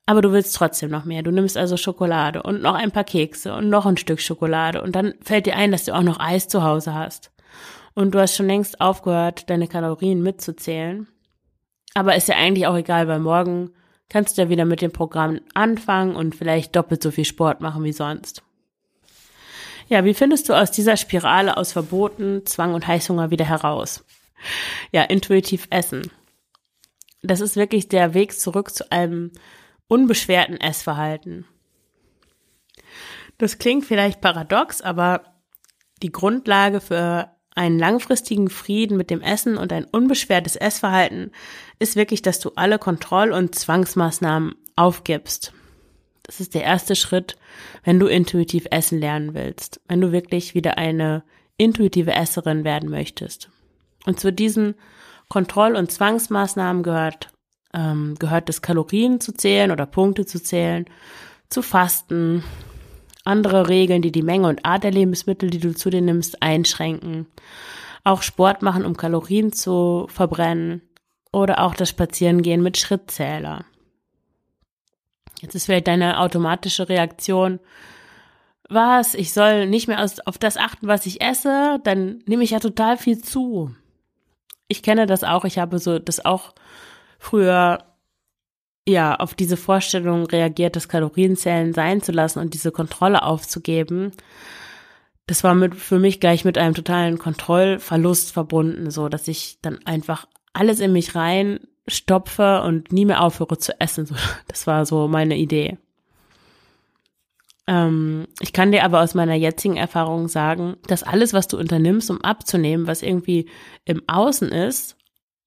aber 0.05 0.21
du 0.21 0.31
willst 0.31 0.55
trotzdem 0.55 0.91
noch 0.91 1.03
mehr. 1.03 1.23
Du 1.23 1.31
nimmst 1.31 1.57
also 1.57 1.77
Schokolade 1.77 2.43
und 2.43 2.61
noch 2.61 2.75
ein 2.75 2.91
paar 2.91 3.03
Kekse 3.03 3.55
und 3.55 3.69
noch 3.69 3.87
ein 3.87 3.97
Stück 3.97 4.21
Schokolade 4.21 4.83
und 4.83 4.95
dann 4.95 5.15
fällt 5.23 5.47
dir 5.47 5.55
ein, 5.55 5.71
dass 5.71 5.85
du 5.85 5.95
auch 5.95 6.03
noch 6.03 6.19
Eis 6.19 6.47
zu 6.47 6.61
Hause 6.61 6.93
hast. 6.93 7.31
Und 7.95 8.13
du 8.13 8.19
hast 8.19 8.35
schon 8.35 8.45
längst 8.45 8.79
aufgehört, 8.79 9.49
deine 9.49 9.67
Kalorien 9.67 10.21
mitzuzählen. 10.21 11.07
Aber 11.95 12.15
ist 12.15 12.27
ja 12.27 12.35
eigentlich 12.35 12.67
auch 12.67 12.77
egal, 12.77 13.07
weil 13.07 13.19
morgen 13.19 13.71
kannst 14.09 14.37
du 14.37 14.43
ja 14.43 14.49
wieder 14.49 14.65
mit 14.65 14.83
dem 14.83 14.91
Programm 14.91 15.39
anfangen 15.55 16.15
und 16.15 16.35
vielleicht 16.35 16.75
doppelt 16.75 17.01
so 17.01 17.09
viel 17.09 17.25
Sport 17.25 17.61
machen 17.61 17.83
wie 17.83 17.93
sonst. 17.93 18.43
Ja, 19.87 20.05
wie 20.05 20.13
findest 20.13 20.49
du 20.49 20.53
aus 20.53 20.69
dieser 20.69 20.97
Spirale 20.97 21.57
aus 21.57 21.71
Verboten, 21.71 22.45
Zwang 22.45 22.75
und 22.75 22.85
Heißhunger 22.85 23.31
wieder 23.31 23.45
heraus? 23.45 24.05
Ja, 24.91 25.03
intuitiv 25.03 25.67
essen. 25.69 26.11
Das 27.21 27.39
ist 27.39 27.55
wirklich 27.55 27.87
der 27.87 28.13
Weg 28.13 28.39
zurück 28.39 28.73
zu 28.73 28.91
einem 28.91 29.31
unbeschwerten 29.87 30.59
Essverhalten. 30.59 31.45
Das 33.37 33.57
klingt 33.57 33.85
vielleicht 33.85 34.21
paradox, 34.21 34.81
aber 34.81 35.23
die 36.01 36.11
Grundlage 36.11 36.81
für 36.81 37.29
einen 37.55 37.77
langfristigen 37.77 38.49
Frieden 38.49 38.97
mit 38.97 39.09
dem 39.09 39.21
Essen 39.21 39.57
und 39.57 39.73
ein 39.73 39.85
unbeschwertes 39.85 40.55
Essverhalten 40.55 41.31
ist 41.79 41.95
wirklich, 41.95 42.21
dass 42.21 42.39
du 42.39 42.51
alle 42.55 42.79
Kontroll- 42.79 43.33
und 43.33 43.55
Zwangsmaßnahmen 43.55 44.55
aufgibst. 44.75 45.53
Das 46.23 46.39
ist 46.39 46.55
der 46.55 46.63
erste 46.63 46.95
Schritt, 46.95 47.37
wenn 47.83 47.99
du 47.99 48.07
intuitiv 48.07 48.67
essen 48.71 48.99
lernen 48.99 49.33
willst, 49.33 49.81
wenn 49.87 49.99
du 50.01 50.11
wirklich 50.11 50.55
wieder 50.55 50.77
eine 50.77 51.23
intuitive 51.57 52.13
Esserin 52.13 52.63
werden 52.63 52.89
möchtest. 52.89 53.49
Und 54.05 54.19
zu 54.19 54.31
diesen 54.31 54.75
Kontroll- 55.29 55.75
und 55.75 55.91
Zwangsmaßnahmen 55.91 56.83
gehört, 56.83 57.29
ähm, 57.73 58.15
gehört 58.19 58.49
es, 58.49 58.61
Kalorien 58.61 59.21
zu 59.21 59.33
zählen 59.33 59.71
oder 59.71 59.85
Punkte 59.85 60.25
zu 60.25 60.41
zählen, 60.41 60.85
zu 61.49 61.61
fasten, 61.61 62.43
andere 63.23 63.69
Regeln, 63.69 64.01
die 64.01 64.11
die 64.11 64.23
Menge 64.23 64.47
und 64.47 64.65
Art 64.65 64.83
der 64.83 64.91
Lebensmittel, 64.91 65.49
die 65.49 65.59
du 65.59 65.75
zu 65.75 65.89
dir 65.89 66.01
nimmst, 66.01 66.41
einschränken, 66.41 67.27
auch 68.03 68.23
Sport 68.23 68.61
machen, 68.61 68.85
um 68.85 68.97
Kalorien 68.97 69.53
zu 69.53 70.07
verbrennen 70.09 70.81
oder 71.31 71.59
auch 71.59 71.75
das 71.75 71.89
Spazierengehen 71.89 72.63
mit 72.63 72.77
Schrittzähler. 72.77 73.63
Jetzt 75.39 75.55
ist 75.55 75.65
vielleicht 75.65 75.87
deine 75.87 76.19
automatische 76.19 76.89
Reaktion, 76.89 77.59
was, 78.69 79.15
ich 79.15 79.33
soll 79.33 79.67
nicht 79.67 79.87
mehr 79.87 80.05
auf 80.25 80.37
das 80.37 80.57
achten, 80.57 80.87
was 80.87 81.05
ich 81.05 81.21
esse, 81.21 81.79
dann 81.83 82.23
nehme 82.25 82.43
ich 82.43 82.51
ja 82.51 82.59
total 82.59 82.97
viel 82.97 83.21
zu 83.21 83.75
ich 84.71 84.81
kenne 84.81 85.05
das 85.05 85.23
auch. 85.23 85.45
Ich 85.45 85.59
habe 85.59 85.79
so 85.79 85.99
das 85.99 86.23
auch 86.23 86.53
früher 87.19 87.83
ja 88.87 89.15
auf 89.15 89.35
diese 89.35 89.57
Vorstellung 89.57 90.25
reagiert, 90.25 90.75
das 90.75 90.87
Kalorienzählen 90.89 91.73
sein 91.73 92.01
zu 92.01 92.11
lassen 92.11 92.39
und 92.39 92.53
diese 92.53 92.71
Kontrolle 92.71 93.23
aufzugeben. 93.23 94.11
Das 95.27 95.43
war 95.43 95.53
mit, 95.53 95.75
für 95.75 95.99
mich 95.99 96.19
gleich 96.19 96.45
mit 96.45 96.57
einem 96.57 96.73
totalen 96.73 97.19
Kontrollverlust 97.19 98.31
verbunden, 98.31 98.89
so 98.89 99.07
dass 99.07 99.27
ich 99.27 99.59
dann 99.61 99.85
einfach 99.85 100.25
alles 100.53 100.79
in 100.79 100.93
mich 100.93 101.15
rein 101.15 101.59
stopfe 101.87 102.61
und 102.61 102.91
nie 102.91 103.05
mehr 103.05 103.21
aufhöre 103.21 103.57
zu 103.57 103.79
essen. 103.79 104.05
So, 104.05 104.15
das 104.47 104.65
war 104.67 104.85
so 104.85 105.07
meine 105.07 105.37
Idee. 105.37 105.77
Ähm, 107.71 108.27
ich 108.41 108.51
kann 108.51 108.73
dir 108.73 108.83
aber 108.83 109.01
aus 109.01 109.13
meiner 109.13 109.35
jetzigen 109.35 109.77
Erfahrung 109.77 110.27
sagen, 110.27 110.75
dass 110.87 111.03
alles, 111.03 111.31
was 111.31 111.47
du 111.47 111.57
unternimmst, 111.57 112.11
um 112.11 112.21
abzunehmen, 112.21 112.85
was 112.85 113.01
irgendwie 113.01 113.49
im 113.85 114.03
Außen 114.07 114.49
ist, 114.49 114.97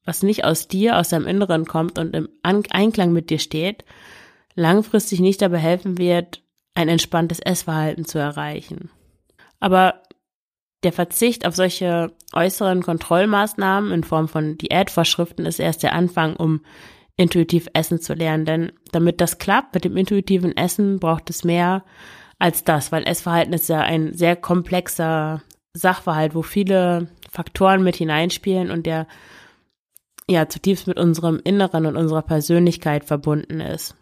was 0.06 0.22
nicht 0.22 0.44
aus 0.44 0.66
dir, 0.66 0.98
aus 0.98 1.10
deinem 1.10 1.26
Inneren 1.26 1.66
kommt 1.66 1.98
und 1.98 2.16
im 2.16 2.30
Einklang 2.42 3.12
mit 3.12 3.28
dir 3.28 3.38
steht, 3.38 3.84
langfristig 4.54 5.20
nicht 5.20 5.42
dabei 5.42 5.58
helfen 5.58 5.98
wird, 5.98 6.42
ein 6.74 6.88
entspanntes 6.88 7.40
Essverhalten 7.40 8.06
zu 8.06 8.18
erreichen. 8.18 8.90
Aber 9.60 10.02
der 10.82 10.92
Verzicht 10.92 11.46
auf 11.46 11.54
solche 11.54 12.12
äußeren 12.32 12.82
Kontrollmaßnahmen 12.82 13.92
in 13.92 14.02
Form 14.02 14.28
von 14.28 14.56
Diätvorschriften 14.56 15.44
ist 15.44 15.60
erst 15.60 15.82
der 15.82 15.92
Anfang, 15.92 16.36
um 16.36 16.62
intuitiv 17.16 17.68
essen 17.74 18.00
zu 18.00 18.14
lernen. 18.14 18.44
Denn 18.44 18.72
damit 18.92 19.20
das 19.20 19.38
klappt 19.38 19.74
mit 19.74 19.84
dem 19.84 19.96
intuitiven 19.96 20.56
Essen, 20.56 20.98
braucht 20.98 21.30
es 21.30 21.44
mehr 21.44 21.84
als 22.38 22.64
das, 22.64 22.92
weil 22.92 23.06
Essverhalten 23.06 23.52
ist 23.54 23.68
ja 23.68 23.80
ein 23.80 24.14
sehr 24.14 24.36
komplexer 24.36 25.42
Sachverhalt, 25.72 26.34
wo 26.34 26.42
viele 26.42 27.08
Faktoren 27.30 27.82
mit 27.82 27.96
hineinspielen 27.96 28.70
und 28.70 28.86
der 28.86 29.06
ja 30.28 30.48
zutiefst 30.48 30.86
mit 30.86 30.98
unserem 30.98 31.40
Inneren 31.42 31.86
und 31.86 31.96
unserer 31.96 32.22
Persönlichkeit 32.22 33.04
verbunden 33.04 33.60
ist. 33.60 33.96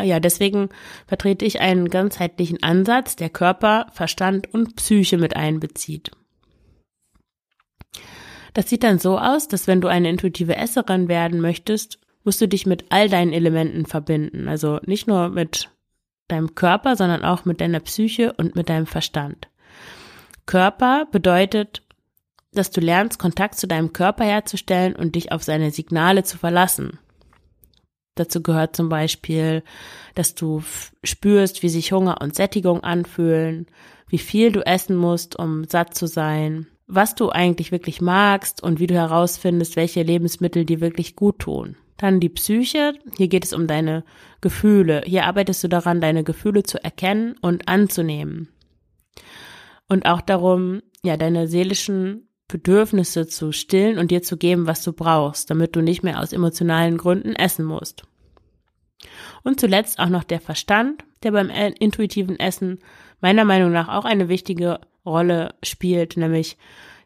Ja, 0.00 0.20
deswegen 0.20 0.70
vertrete 1.06 1.44
ich 1.44 1.60
einen 1.60 1.88
ganzheitlichen 1.88 2.62
Ansatz, 2.62 3.16
der 3.16 3.28
Körper, 3.28 3.86
Verstand 3.92 4.52
und 4.54 4.76
Psyche 4.76 5.18
mit 5.18 5.36
einbezieht. 5.36 6.12
Das 8.54 8.68
sieht 8.68 8.82
dann 8.82 8.98
so 8.98 9.18
aus, 9.18 9.48
dass 9.48 9.66
wenn 9.66 9.80
du 9.80 9.88
eine 9.88 10.10
intuitive 10.10 10.56
Esserin 10.56 11.08
werden 11.08 11.40
möchtest, 11.40 11.98
musst 12.24 12.40
du 12.40 12.46
dich 12.46 12.66
mit 12.66 12.86
all 12.90 13.08
deinen 13.08 13.32
Elementen 13.32 13.86
verbinden. 13.86 14.48
Also 14.48 14.78
nicht 14.84 15.06
nur 15.06 15.28
mit 15.30 15.70
deinem 16.28 16.54
Körper, 16.54 16.96
sondern 16.96 17.24
auch 17.24 17.44
mit 17.44 17.60
deiner 17.60 17.80
Psyche 17.80 18.32
und 18.34 18.54
mit 18.54 18.68
deinem 18.68 18.86
Verstand. 18.86 19.48
Körper 20.46 21.06
bedeutet, 21.10 21.82
dass 22.52 22.70
du 22.70 22.80
lernst, 22.80 23.18
Kontakt 23.18 23.58
zu 23.58 23.66
deinem 23.66 23.92
Körper 23.92 24.24
herzustellen 24.24 24.94
und 24.94 25.14
dich 25.14 25.32
auf 25.32 25.42
seine 25.42 25.70
Signale 25.70 26.22
zu 26.22 26.36
verlassen. 26.36 26.98
Dazu 28.14 28.42
gehört 28.42 28.76
zum 28.76 28.90
Beispiel, 28.90 29.62
dass 30.14 30.34
du 30.34 30.62
spürst, 31.02 31.62
wie 31.62 31.70
sich 31.70 31.92
Hunger 31.92 32.20
und 32.20 32.34
Sättigung 32.34 32.82
anfühlen, 32.82 33.66
wie 34.08 34.18
viel 34.18 34.52
du 34.52 34.60
essen 34.66 34.96
musst, 34.96 35.38
um 35.38 35.64
satt 35.64 35.94
zu 35.94 36.06
sein, 36.06 36.66
was 36.86 37.14
du 37.14 37.30
eigentlich 37.30 37.72
wirklich 37.72 38.00
magst 38.00 38.62
und 38.62 38.80
wie 38.80 38.86
du 38.86 38.94
herausfindest, 38.94 39.76
welche 39.76 40.02
Lebensmittel 40.02 40.64
dir 40.64 40.80
wirklich 40.80 41.16
gut 41.16 41.38
tun. 41.38 41.76
Dann 41.96 42.20
die 42.20 42.28
Psyche. 42.28 42.94
Hier 43.16 43.28
geht 43.28 43.44
es 43.44 43.52
um 43.52 43.66
deine 43.66 44.04
Gefühle. 44.40 45.02
Hier 45.06 45.24
arbeitest 45.24 45.62
du 45.62 45.68
daran, 45.68 46.00
deine 46.00 46.24
Gefühle 46.24 46.64
zu 46.64 46.82
erkennen 46.82 47.36
und 47.40 47.68
anzunehmen. 47.68 48.48
Und 49.88 50.06
auch 50.06 50.20
darum, 50.20 50.82
ja, 51.04 51.16
deine 51.16 51.46
seelischen 51.48 52.28
Bedürfnisse 52.48 53.26
zu 53.26 53.52
stillen 53.52 53.98
und 53.98 54.10
dir 54.10 54.22
zu 54.22 54.36
geben, 54.36 54.66
was 54.66 54.82
du 54.82 54.92
brauchst, 54.92 55.48
damit 55.50 55.74
du 55.76 55.80
nicht 55.80 56.02
mehr 56.02 56.20
aus 56.20 56.32
emotionalen 56.32 56.98
Gründen 56.98 57.34
essen 57.34 57.64
musst. 57.64 58.02
Und 59.42 59.58
zuletzt 59.58 59.98
auch 59.98 60.08
noch 60.08 60.24
der 60.24 60.40
Verstand, 60.40 61.04
der 61.22 61.32
beim 61.32 61.50
intuitiven 61.50 62.38
Essen 62.38 62.78
meiner 63.20 63.44
Meinung 63.44 63.72
nach 63.72 63.88
auch 63.88 64.04
eine 64.04 64.28
wichtige 64.28 64.80
Rolle 65.04 65.54
spielt, 65.62 66.16
nämlich 66.16 66.56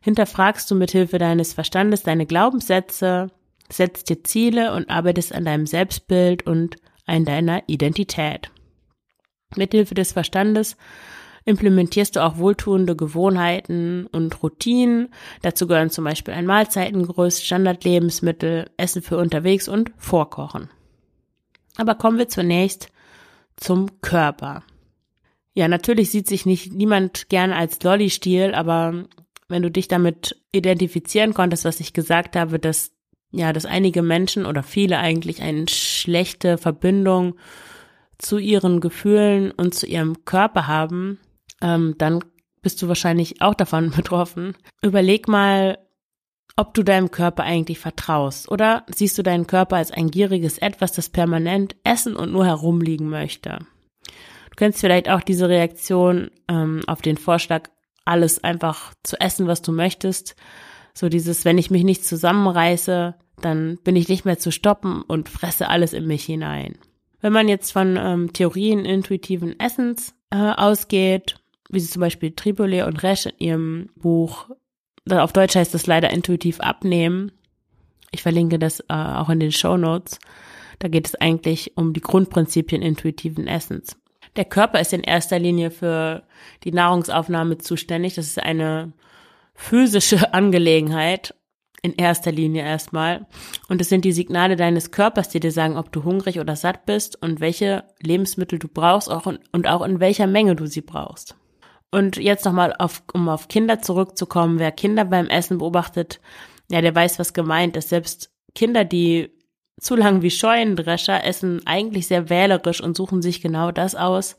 hinterfragst 0.01 0.71
du 0.71 0.75
mithilfe 0.75 1.19
deines 1.19 1.53
Verstandes 1.53 2.03
deine 2.03 2.27
Glaubenssätze, 2.27 3.31
setzt 3.71 4.09
dir 4.09 4.23
Ziele 4.23 4.75
und 4.75 4.89
arbeitest 4.91 5.35
an 5.35 5.45
deinem 5.45 5.67
Selbstbild 5.67 6.47
und 6.47 6.77
an 7.07 7.25
deiner 7.25 7.63
Identität. 7.67 8.51
Mithilfe 9.57 9.95
des 9.95 10.13
Verstandes 10.13 10.77
implementierst 11.45 12.17
du 12.17 12.25
auch 12.25 12.39
wohltuende 12.39 12.97
Gewohnheiten 12.97 14.07
und 14.09 14.43
Routinen. 14.43 15.09
Dazu 15.43 15.67
gehören 15.67 15.91
zum 15.91 16.05
Beispiel 16.05 16.35
ein 16.35 16.47
Mahlzeitengerüst, 16.47 17.45
Standardlebensmittel, 17.45 18.69
Essen 18.77 19.01
für 19.01 19.17
unterwegs 19.17 19.69
und 19.69 19.93
Vorkochen. 19.97 20.69
Aber 21.77 21.95
kommen 21.95 22.19
wir 22.19 22.29
zunächst 22.29 22.89
zum 23.57 24.01
Körper. 24.01 24.65
Ja, 25.57 25.69
natürlich 25.69 26.11
sieht 26.11 26.29
sich 26.29 26.45
nicht 26.45 26.75
niemand 26.75 27.31
gerne 27.31 27.57
als 27.57 27.83
Lolli-Stil, 27.83 28.55
aber 28.55 29.07
wenn 29.49 29.63
du 29.63 29.71
dich 29.71 29.89
damit 29.89 30.37
identifizieren 30.53 31.33
konntest, 31.33 31.65
was 31.65 31.81
ich 31.81 31.95
gesagt 31.95 32.37
habe, 32.37 32.59
dass 32.59 32.93
ja, 33.33 33.55
dass 33.55 33.65
einige 33.65 34.03
Menschen 34.03 34.45
oder 34.45 34.63
viele 34.63 34.99
eigentlich 34.99 35.41
eine 35.41 35.67
schlechte 35.69 36.59
Verbindung 36.59 37.37
zu 38.19 38.37
ihren 38.37 38.81
Gefühlen 38.81 39.51
und 39.51 39.75
zu 39.75 39.87
ihrem 39.87 40.27
Körper 40.27 40.67
haben, 40.67 41.19
ähm, 41.63 41.95
dann 41.97 42.23
bist 42.61 42.83
du 42.83 42.89
wahrscheinlich 42.89 43.41
auch 43.41 43.55
davon 43.55 43.91
betroffen. 43.97 44.57
Überleg 44.83 45.27
mal, 45.27 45.79
ob 46.57 46.75
du 46.75 46.83
deinem 46.83 47.11
Körper 47.11 47.45
eigentlich 47.45 47.79
vertraust 47.79 48.51
oder 48.51 48.85
siehst 48.89 49.17
du 49.17 49.23
deinen 49.23 49.47
Körper 49.47 49.77
als 49.77 49.91
ein 49.91 50.11
gieriges 50.11 50.59
Etwas, 50.59 50.93
das 50.93 51.09
permanent 51.09 51.77
essen 51.83 52.15
und 52.15 52.31
nur 52.31 52.45
herumliegen 52.45 53.09
möchte. 53.09 53.61
Du 54.57 54.65
kennst 54.65 54.81
vielleicht 54.81 55.11
auch 55.11 55.21
diese 55.21 55.51
Reaktion 55.51 56.31
ähm, 56.49 56.81
auf 56.87 57.03
den 57.03 57.19
Vorschlag, 57.19 57.69
alles 58.07 58.43
einfach 58.43 58.95
zu 59.03 59.21
essen, 59.21 59.47
was 59.47 59.61
du 59.61 59.71
möchtest. 59.71 60.35
So 60.95 61.11
dieses, 61.11 61.45
wenn 61.45 61.59
ich 61.59 61.71
mich 61.71 61.85
nicht 61.85 62.07
zusammenreiße, 62.07 63.17
dann 63.43 63.79
bin 63.85 63.97
ich 63.97 64.09
nicht 64.09 64.25
mehr 64.25 64.39
zu 64.39 64.51
stoppen 64.51 65.03
und 65.03 65.29
fresse 65.29 65.69
alles 65.69 65.93
in 65.93 66.07
mich 66.07 66.25
hinein. 66.25 66.79
Wenn 67.21 67.35
man 67.35 67.49
jetzt 67.49 67.71
von 67.71 67.99
ähm, 67.99 68.33
Theorien 68.33 68.87
intuitiven 68.87 69.61
Essens 69.61 70.15
äh, 70.31 70.37
ausgeht, 70.37 71.37
wie 71.69 71.81
sie 71.81 71.91
zum 71.91 72.01
Beispiel 72.01 72.31
Tripoli 72.31 72.83
und 72.83 73.03
Resch 73.03 73.27
in 73.27 73.35
ihrem 73.39 73.91
Buch, 73.95 74.49
auf 75.11 75.35
Deutsch 75.35 75.55
heißt 75.55 75.75
das 75.75 75.87
leider 75.87 76.09
intuitiv 76.09 76.61
abnehmen. 76.61 77.31
Ich 78.11 78.23
verlinke 78.23 78.59
das 78.59 78.81
äh, 78.81 78.95
auch 78.95 79.29
in 79.29 79.41
den 79.41 79.53
Show 79.53 79.77
Notes. 79.77 80.19
Da 80.79 80.89
geht 80.89 81.09
es 81.09 81.15
eigentlich 81.15 81.77
um 81.77 81.93
die 81.93 82.01
Grundprinzipien 82.01 82.81
intuitiven 82.81 83.49
Essens. 83.49 83.99
Der 84.37 84.45
Körper 84.45 84.81
ist 84.81 84.93
in 84.93 85.03
erster 85.03 85.39
Linie 85.39 85.71
für 85.71 86.23
die 86.65 86.73
Nahrungsaufnahme 86.73 87.59
zuständig. 87.59 88.15
Das 88.15 88.27
ist 88.27 88.43
eine 88.43 88.93
physische 89.55 90.35
Angelegenheit 90.35 91.35
in 91.83 91.95
erster 91.95 92.33
Linie 92.33 92.63
erstmal. 92.63 93.27
Und 93.69 93.81
es 93.81 93.89
sind 93.89 94.05
die 94.05 94.13
Signale 94.13 94.57
deines 94.57 94.91
Körpers, 94.91 95.29
die 95.29 95.41
dir 95.41 95.53
sagen, 95.53 95.77
ob 95.77 95.93
du 95.93 96.05
hungrig 96.05 96.41
oder 96.41 96.57
satt 96.57 96.85
bist 96.85 97.21
und 97.23 97.41
welche 97.41 97.85
Lebensmittel 98.03 98.59
du 98.59 98.69
brauchst 98.69 99.11
auch 99.11 99.27
in, 99.27 99.39
und 99.53 99.69
auch 99.69 99.83
in 99.83 100.01
welcher 100.01 100.27
Menge 100.27 100.57
du 100.57 100.67
sie 100.67 100.81
brauchst. 100.81 101.37
Und 101.93 102.17
jetzt 102.17 102.45
nochmal 102.45 102.75
auf, 102.79 103.03
um 103.13 103.29
auf 103.29 103.49
Kinder 103.49 103.81
zurückzukommen. 103.81 104.59
Wer 104.59 104.73
Kinder 104.73 105.05
beim 105.05 105.29
Essen 105.29 105.59
beobachtet, 105.59 106.21
ja, 106.71 106.81
der 106.81 106.95
weiß, 106.95 107.19
was 107.19 107.33
gemeint 107.33 107.77
ist. 107.77 107.91
Selbst 107.91 108.31
Kinder, 108.55 108.85
die 108.85 109.31
zu 109.81 109.95
lang 109.95 110.23
wie 110.23 110.31
Scheunendrescher 110.31 111.25
essen 111.25 111.67
eigentlich 111.67 112.07
sehr 112.07 112.29
wählerisch 112.29 112.83
und 112.83 112.97
suchen 112.97 113.23
sich 113.23 113.41
genau 113.41 113.73
das 113.73 113.95
aus, 113.95 114.37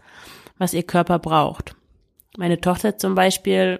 was 0.57 0.73
ihr 0.73 0.83
Körper 0.83 1.19
braucht. 1.19 1.75
Meine 2.37 2.59
Tochter 2.59 2.97
zum 2.97 3.15
Beispiel 3.15 3.79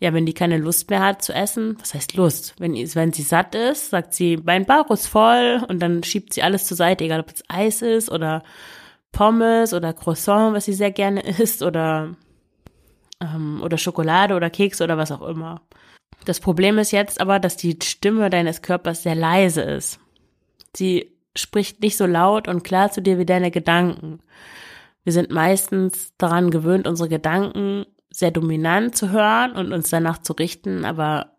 ja, 0.00 0.14
wenn 0.14 0.24
die 0.24 0.32
keine 0.32 0.56
Lust 0.56 0.88
mehr 0.88 1.00
hat 1.00 1.22
zu 1.22 1.34
essen, 1.34 1.76
was 1.78 1.92
heißt 1.92 2.14
Lust? 2.16 2.54
Wenn, 2.58 2.72
wenn 2.72 3.12
sie 3.12 3.22
satt 3.22 3.54
ist, 3.54 3.90
sagt 3.90 4.14
sie, 4.14 4.38
mein 4.42 4.64
Bauch 4.64 4.90
ist 4.90 5.06
voll 5.06 5.62
und 5.68 5.78
dann 5.80 6.02
schiebt 6.02 6.32
sie 6.32 6.42
alles 6.42 6.64
zur 6.64 6.76
Seite, 6.76 7.04
egal 7.04 7.20
ob 7.20 7.28
es 7.28 7.44
Eis 7.48 7.82
ist 7.82 8.10
oder 8.10 8.42
Pommes 9.12 9.74
oder 9.74 9.92
Croissant, 9.92 10.54
was 10.54 10.64
sie 10.64 10.72
sehr 10.72 10.90
gerne 10.90 11.20
isst 11.38 11.62
oder, 11.62 12.16
ähm, 13.20 13.60
oder 13.62 13.76
Schokolade 13.76 14.34
oder 14.34 14.48
Keks 14.48 14.80
oder 14.80 14.96
was 14.96 15.12
auch 15.12 15.22
immer. 15.22 15.60
Das 16.24 16.40
Problem 16.40 16.78
ist 16.78 16.92
jetzt 16.92 17.20
aber, 17.20 17.38
dass 17.38 17.58
die 17.58 17.78
Stimme 17.82 18.30
deines 18.30 18.62
Körpers 18.62 19.02
sehr 19.02 19.14
leise 19.14 19.60
ist. 19.60 20.00
Sie 20.76 21.16
spricht 21.36 21.82
nicht 21.82 21.96
so 21.96 22.06
laut 22.06 22.48
und 22.48 22.64
klar 22.64 22.90
zu 22.90 23.00
dir 23.02 23.18
wie 23.18 23.26
deine 23.26 23.50
Gedanken. 23.50 24.20
Wir 25.04 25.12
sind 25.12 25.30
meistens 25.30 26.12
daran 26.18 26.50
gewöhnt, 26.50 26.86
unsere 26.86 27.08
Gedanken 27.08 27.86
sehr 28.10 28.30
dominant 28.30 28.96
zu 28.96 29.10
hören 29.10 29.52
und 29.52 29.72
uns 29.72 29.90
danach 29.90 30.18
zu 30.18 30.32
richten, 30.32 30.84
aber 30.84 31.36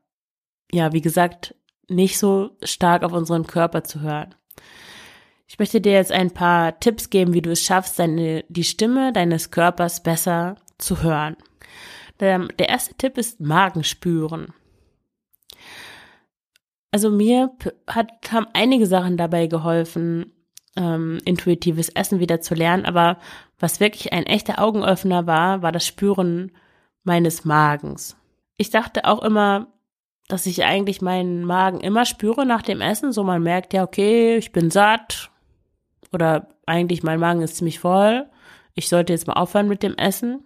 ja, 0.72 0.94
wie 0.94 1.02
gesagt, 1.02 1.56
nicht 1.90 2.18
so 2.18 2.52
stark 2.64 3.04
auf 3.04 3.12
unseren 3.12 3.46
Körper 3.46 3.84
zu 3.84 4.00
hören. 4.00 4.34
Ich 5.48 5.60
möchte 5.60 5.82
dir 5.82 5.92
jetzt 5.92 6.14
ein 6.14 6.32
paar 6.32 6.80
Tipps 6.80 7.10
geben, 7.10 7.34
wie 7.34 7.42
du 7.42 7.52
es 7.52 7.62
schaffst, 7.62 8.00
deine, 8.00 8.46
die 8.48 8.64
Stimme 8.64 9.12
deines 9.12 9.52
Körpers 9.52 10.02
besser 10.02 10.56
zu 10.78 11.04
hören. 11.04 11.36
Der, 12.22 12.40
der 12.40 12.70
erste 12.70 12.96
Tipp 12.96 13.18
ist 13.18 13.42
Magen 13.42 13.84
spüren. 13.84 14.54
Also 16.92 17.10
mir 17.10 17.52
hat, 17.88 18.12
haben 18.32 18.48
einige 18.54 18.86
Sachen 18.86 19.16
dabei 19.16 19.48
geholfen, 19.48 20.34
ähm, 20.76 21.20
intuitives 21.24 21.90
Essen 21.90 22.20
wieder 22.20 22.42
zu 22.42 22.54
lernen. 22.54 22.86
Aber 22.86 23.18
was 23.60 23.80
wirklich 23.80 24.12
ein 24.12 24.26
echter 24.26 24.62
Augenöffner 24.62 25.26
war, 25.26 25.62
war 25.62 25.72
das 25.72 25.88
Spüren 25.88 26.52
meines 27.04 27.46
Magens. 27.46 28.18
Ich 28.58 28.70
dachte 28.70 29.06
auch 29.06 29.24
immer, 29.24 29.68
dass 30.28 30.46
ich 30.46 30.64
eigentlich 30.64 31.02
meinen 31.02 31.46
Magen 31.46 31.80
immer 31.80 32.06
spüre 32.06 32.46
nach 32.46 32.62
dem 32.62 32.82
Essen. 32.82 33.12
So 33.12 33.24
man 33.24 33.42
merkt 33.42 33.74
ja, 33.74 33.84
okay, 33.84 34.38
ich 34.38 34.52
bin 34.52 34.70
satt. 34.70 35.32
Oder 36.14 36.50
eigentlich 36.66 37.04
mein 37.04 37.20
Magen 37.20 37.42
ist 37.42 37.58
ziemlich 37.58 37.80
voll. 37.80 38.30
Ich 38.76 38.90
sollte 38.90 39.14
jetzt 39.14 39.28
mal 39.28 39.34
aufhören 39.34 39.68
mit 39.68 39.82
dem 39.82 39.96
Essen. 39.96 40.46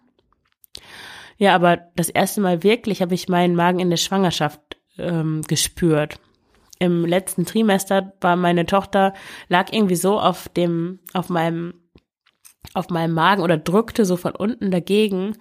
Ja, 1.38 1.56
aber 1.56 1.78
das 1.96 2.10
erste 2.10 2.40
Mal 2.40 2.64
wirklich 2.64 3.02
habe 3.02 3.14
ich 3.16 3.30
meinen 3.30 3.56
Magen 3.56 3.80
in 3.80 3.90
der 3.90 3.98
Schwangerschaft 3.98 4.62
ähm, 4.98 5.42
gespürt 5.48 6.20
im 6.80 7.06
letzten 7.06 7.46
Trimester 7.46 8.14
war 8.22 8.36
meine 8.36 8.66
Tochter, 8.66 9.14
lag 9.48 9.72
irgendwie 9.72 9.96
so 9.96 10.20
auf 10.20 10.50
dem, 10.50 11.00
auf 11.14 11.30
meinem, 11.30 11.74
auf 12.74 12.90
meinem 12.90 13.14
Magen 13.14 13.42
oder 13.42 13.58
drückte 13.58 14.06
so 14.06 14.18
von 14.18 14.36
unten 14.36 14.72
dagegen, 14.72 15.38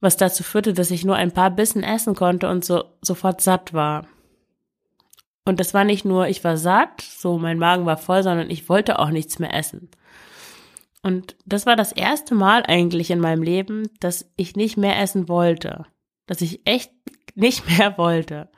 was 0.00 0.16
dazu 0.16 0.42
führte, 0.42 0.72
dass 0.72 0.90
ich 0.90 1.04
nur 1.04 1.16
ein 1.16 1.32
paar 1.32 1.50
Bissen 1.50 1.82
essen 1.82 2.14
konnte 2.14 2.48
und 2.48 2.64
so 2.64 2.84
sofort 3.02 3.40
satt 3.40 3.72
war. 3.72 4.06
Und 5.44 5.60
das 5.60 5.74
war 5.74 5.84
nicht 5.84 6.04
nur, 6.04 6.26
ich 6.26 6.42
war 6.42 6.56
satt, 6.56 7.00
so 7.00 7.38
mein 7.38 7.58
Magen 7.58 7.86
war 7.86 7.96
voll, 7.96 8.22
sondern 8.22 8.50
ich 8.50 8.68
wollte 8.68 8.98
auch 8.98 9.10
nichts 9.10 9.38
mehr 9.38 9.54
essen. 9.54 9.90
Und 11.02 11.36
das 11.46 11.66
war 11.66 11.76
das 11.76 11.92
erste 11.92 12.34
Mal 12.34 12.64
eigentlich 12.66 13.12
in 13.12 13.20
meinem 13.20 13.42
Leben, 13.42 13.88
dass 14.00 14.28
ich 14.36 14.56
nicht 14.56 14.76
mehr 14.76 14.98
essen 15.00 15.28
wollte. 15.28 15.86
Dass 16.26 16.40
ich 16.40 16.66
echt 16.66 16.90
nicht 17.36 17.64
mehr 17.78 17.96
wollte. 17.96 18.48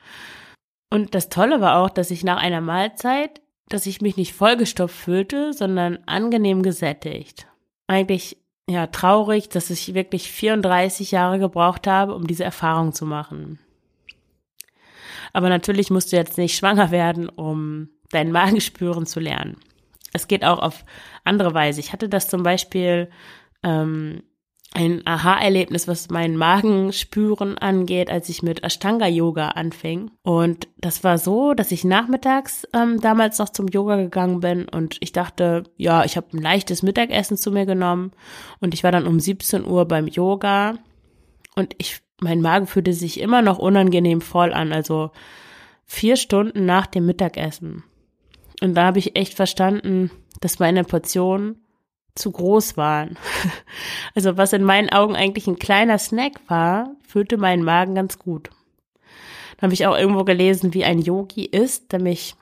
Und 0.90 1.14
das 1.14 1.28
Tolle 1.28 1.60
war 1.60 1.78
auch, 1.78 1.90
dass 1.90 2.10
ich 2.10 2.24
nach 2.24 2.38
einer 2.38 2.60
Mahlzeit, 2.60 3.40
dass 3.68 3.86
ich 3.86 4.00
mich 4.00 4.16
nicht 4.16 4.32
vollgestopft 4.32 4.96
fühlte, 4.96 5.52
sondern 5.52 5.98
angenehm 6.06 6.62
gesättigt. 6.62 7.46
Eigentlich 7.86 8.38
ja 8.68 8.86
traurig, 8.86 9.48
dass 9.48 9.70
ich 9.70 9.94
wirklich 9.94 10.30
34 10.30 11.10
Jahre 11.10 11.38
gebraucht 11.38 11.86
habe, 11.86 12.14
um 12.14 12.26
diese 12.26 12.44
Erfahrung 12.44 12.92
zu 12.92 13.06
machen. 13.06 13.58
Aber 15.32 15.48
natürlich 15.48 15.90
musst 15.90 16.12
du 16.12 16.16
jetzt 16.16 16.38
nicht 16.38 16.56
schwanger 16.56 16.90
werden, 16.90 17.28
um 17.28 17.90
deinen 18.10 18.32
Magen 18.32 18.60
spüren 18.60 19.06
zu 19.06 19.20
lernen. 19.20 19.56
Es 20.12 20.26
geht 20.26 20.44
auch 20.44 20.58
auf 20.58 20.84
andere 21.24 21.52
Weise. 21.52 21.80
Ich 21.80 21.92
hatte 21.92 22.08
das 22.08 22.28
zum 22.28 22.42
Beispiel 22.42 23.10
ähm, 23.62 24.22
ein 24.74 25.06
Aha-Erlebnis, 25.06 25.88
was 25.88 26.10
mein 26.10 26.36
Magenspüren 26.36 27.56
angeht, 27.56 28.10
als 28.10 28.28
ich 28.28 28.42
mit 28.42 28.62
Ashtanga-Yoga 28.62 29.48
anfing. 29.48 30.10
Und 30.22 30.68
das 30.76 31.02
war 31.04 31.18
so, 31.18 31.54
dass 31.54 31.72
ich 31.72 31.84
nachmittags 31.84 32.68
ähm, 32.74 33.00
damals 33.00 33.38
noch 33.38 33.48
zum 33.48 33.68
Yoga 33.68 33.96
gegangen 33.96 34.40
bin 34.40 34.68
und 34.68 34.98
ich 35.00 35.12
dachte, 35.12 35.64
ja, 35.76 36.04
ich 36.04 36.16
habe 36.16 36.28
ein 36.32 36.42
leichtes 36.42 36.82
Mittagessen 36.82 37.38
zu 37.38 37.50
mir 37.50 37.64
genommen 37.64 38.12
und 38.60 38.74
ich 38.74 38.84
war 38.84 38.92
dann 38.92 39.06
um 39.06 39.18
17 39.18 39.64
Uhr 39.64 39.86
beim 39.86 40.06
Yoga 40.06 40.74
und 41.56 41.74
ich, 41.78 42.00
mein 42.20 42.42
Magen 42.42 42.66
fühlte 42.66 42.92
sich 42.92 43.20
immer 43.20 43.40
noch 43.40 43.58
unangenehm 43.58 44.20
voll 44.20 44.52
an, 44.52 44.72
also 44.72 45.10
vier 45.86 46.16
Stunden 46.16 46.66
nach 46.66 46.86
dem 46.86 47.06
Mittagessen. 47.06 47.84
Und 48.60 48.74
da 48.74 48.84
habe 48.84 48.98
ich 48.98 49.16
echt 49.16 49.34
verstanden, 49.34 50.10
dass 50.40 50.58
meine 50.58 50.84
Portion 50.84 51.56
zu 52.18 52.30
groß 52.30 52.76
waren. 52.76 53.16
Also 54.14 54.36
was 54.36 54.52
in 54.52 54.64
meinen 54.64 54.90
Augen 54.90 55.14
eigentlich 55.14 55.46
ein 55.46 55.58
kleiner 55.58 55.96
Snack 55.98 56.40
war, 56.48 56.96
füllte 57.06 57.36
meinen 57.36 57.62
Magen 57.62 57.94
ganz 57.94 58.18
gut. 58.18 58.50
Dann 59.56 59.68
habe 59.68 59.74
ich 59.74 59.86
auch 59.86 59.96
irgendwo 59.96 60.24
gelesen, 60.24 60.74
wie 60.74 60.84
ein 60.84 60.98
Yogi 60.98 61.44
ist, 61.44 61.92
nämlich 61.92 62.34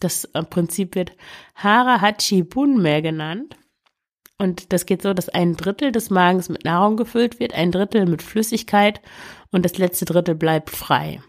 das 0.00 0.28
Prinzip 0.48 0.94
wird 0.94 1.12
Harahachi 1.54 2.42
Bunme 2.42 3.02
genannt. 3.02 3.56
Und 4.38 4.72
das 4.72 4.86
geht 4.86 5.02
so, 5.02 5.14
dass 5.14 5.28
ein 5.28 5.56
Drittel 5.56 5.92
des 5.92 6.10
Magens 6.10 6.48
mit 6.48 6.64
Nahrung 6.64 6.96
gefüllt 6.96 7.38
wird, 7.38 7.54
ein 7.54 7.70
Drittel 7.70 8.06
mit 8.06 8.22
Flüssigkeit 8.22 9.00
und 9.50 9.64
das 9.64 9.78
letzte 9.78 10.04
Drittel 10.04 10.34
bleibt 10.34 10.70
frei. 10.70 11.20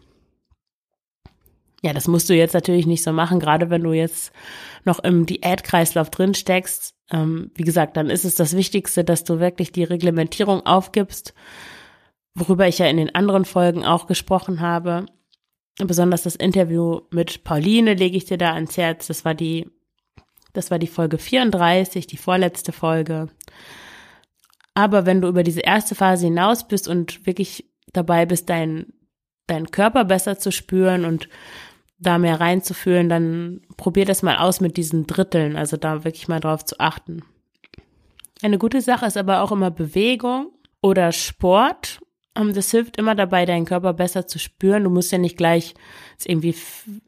Ja, 1.84 1.91
das 1.91 2.08
musst 2.08 2.30
du 2.30 2.34
jetzt 2.34 2.54
natürlich 2.54 2.88
nicht 2.88 3.04
so 3.04 3.12
machen, 3.12 3.41
gerade 3.41 3.69
wenn 3.69 3.84
du 3.84 3.91
jetzt 3.91 4.32
noch 4.86 5.00
im 5.00 5.26
Diätkreislauf 5.26 6.10
drin 6.10 6.34
steckst. 6.34 6.96
Ähm, 7.12 7.52
wie 7.56 7.63
gesagt, 7.63 7.98
dann 7.98 8.10
ist 8.10 8.26
es 8.26 8.36
das 8.36 8.56
Wichtigste, 8.56 9.04
dass 9.04 9.24
du 9.24 9.39
wirklich 9.39 9.72
die 9.72 9.84
Reglementierung 9.84 10.65
aufgibst, 10.65 11.34
worüber 12.34 12.67
ich 12.67 12.80
ja 12.80 12.88
in 12.88 12.98
den 12.98 13.13
anderen 13.13 13.46
Folgen 13.46 13.86
auch 13.86 14.08
gesprochen 14.08 14.62
habe. 14.62 15.06
Besonders 15.78 16.24
das 16.24 16.36
Interview 16.36 17.02
mit 17.12 17.43
Pauline 17.43 17.93
lege 17.93 18.17
ich 18.17 18.26
dir 18.26 18.38
da 18.38 18.54
ans 18.54 18.78
Herz. 18.78 19.08
Das 19.08 19.26
war 19.26 19.34
die, 19.34 19.67
das 20.54 20.72
war 20.72 20.80
die 20.80 20.88
Folge 20.88 21.17
34, 21.17 22.08
die 22.08 22.17
vorletzte 22.17 22.72
Folge. 22.72 23.30
Aber 24.76 25.06
wenn 25.06 25.22
du 25.22 25.28
über 25.28 25.43
diese 25.43 25.62
erste 25.62 25.96
Phase 25.96 26.26
hinaus 26.26 26.67
bist 26.67 26.88
und 26.88 27.26
wirklich 27.26 27.65
dabei 27.91 28.26
bist, 28.26 28.50
deinen 28.50 28.93
deinen 29.48 29.72
Körper 29.72 30.06
besser 30.06 30.38
zu 30.38 30.52
spüren 30.52 31.06
und 31.06 31.30
da 32.04 32.18
mehr 32.18 32.39
reinzufühlen, 32.39 33.10
dann 33.10 33.62
probier 33.78 34.06
das 34.06 34.22
mal 34.22 34.38
aus 34.38 34.62
mit 34.62 34.78
diesen 34.78 35.08
Dritteln, 35.08 35.56
also 35.56 35.78
da 35.78 36.04
wirklich 36.04 36.28
mal 36.28 36.39
drauf 36.39 36.66
zu 36.66 36.80
achten. 36.80 37.24
Eine 38.42 38.58
gute 38.58 38.82
Sache 38.82 39.06
ist 39.06 39.18
aber 39.18 39.42
auch 39.42 39.52
immer 39.52 39.72
Bewegung 39.72 40.52
oder 40.82 41.12
Sport. 41.12 42.00
Ähm, 42.36 42.54
das 42.54 42.72
hilft 42.72 42.98
immer 42.98 43.16
dabei, 43.16 43.46
deinen 43.46 43.66
Körper 43.66 43.94
besser 43.94 44.28
zu 44.28 44.38
spüren. 44.38 44.84
Du 44.84 44.89
musst 44.89 45.12
ja 45.12 45.18
nicht 45.18 45.38
gleich 45.38 45.74
irgendwie 46.26 46.56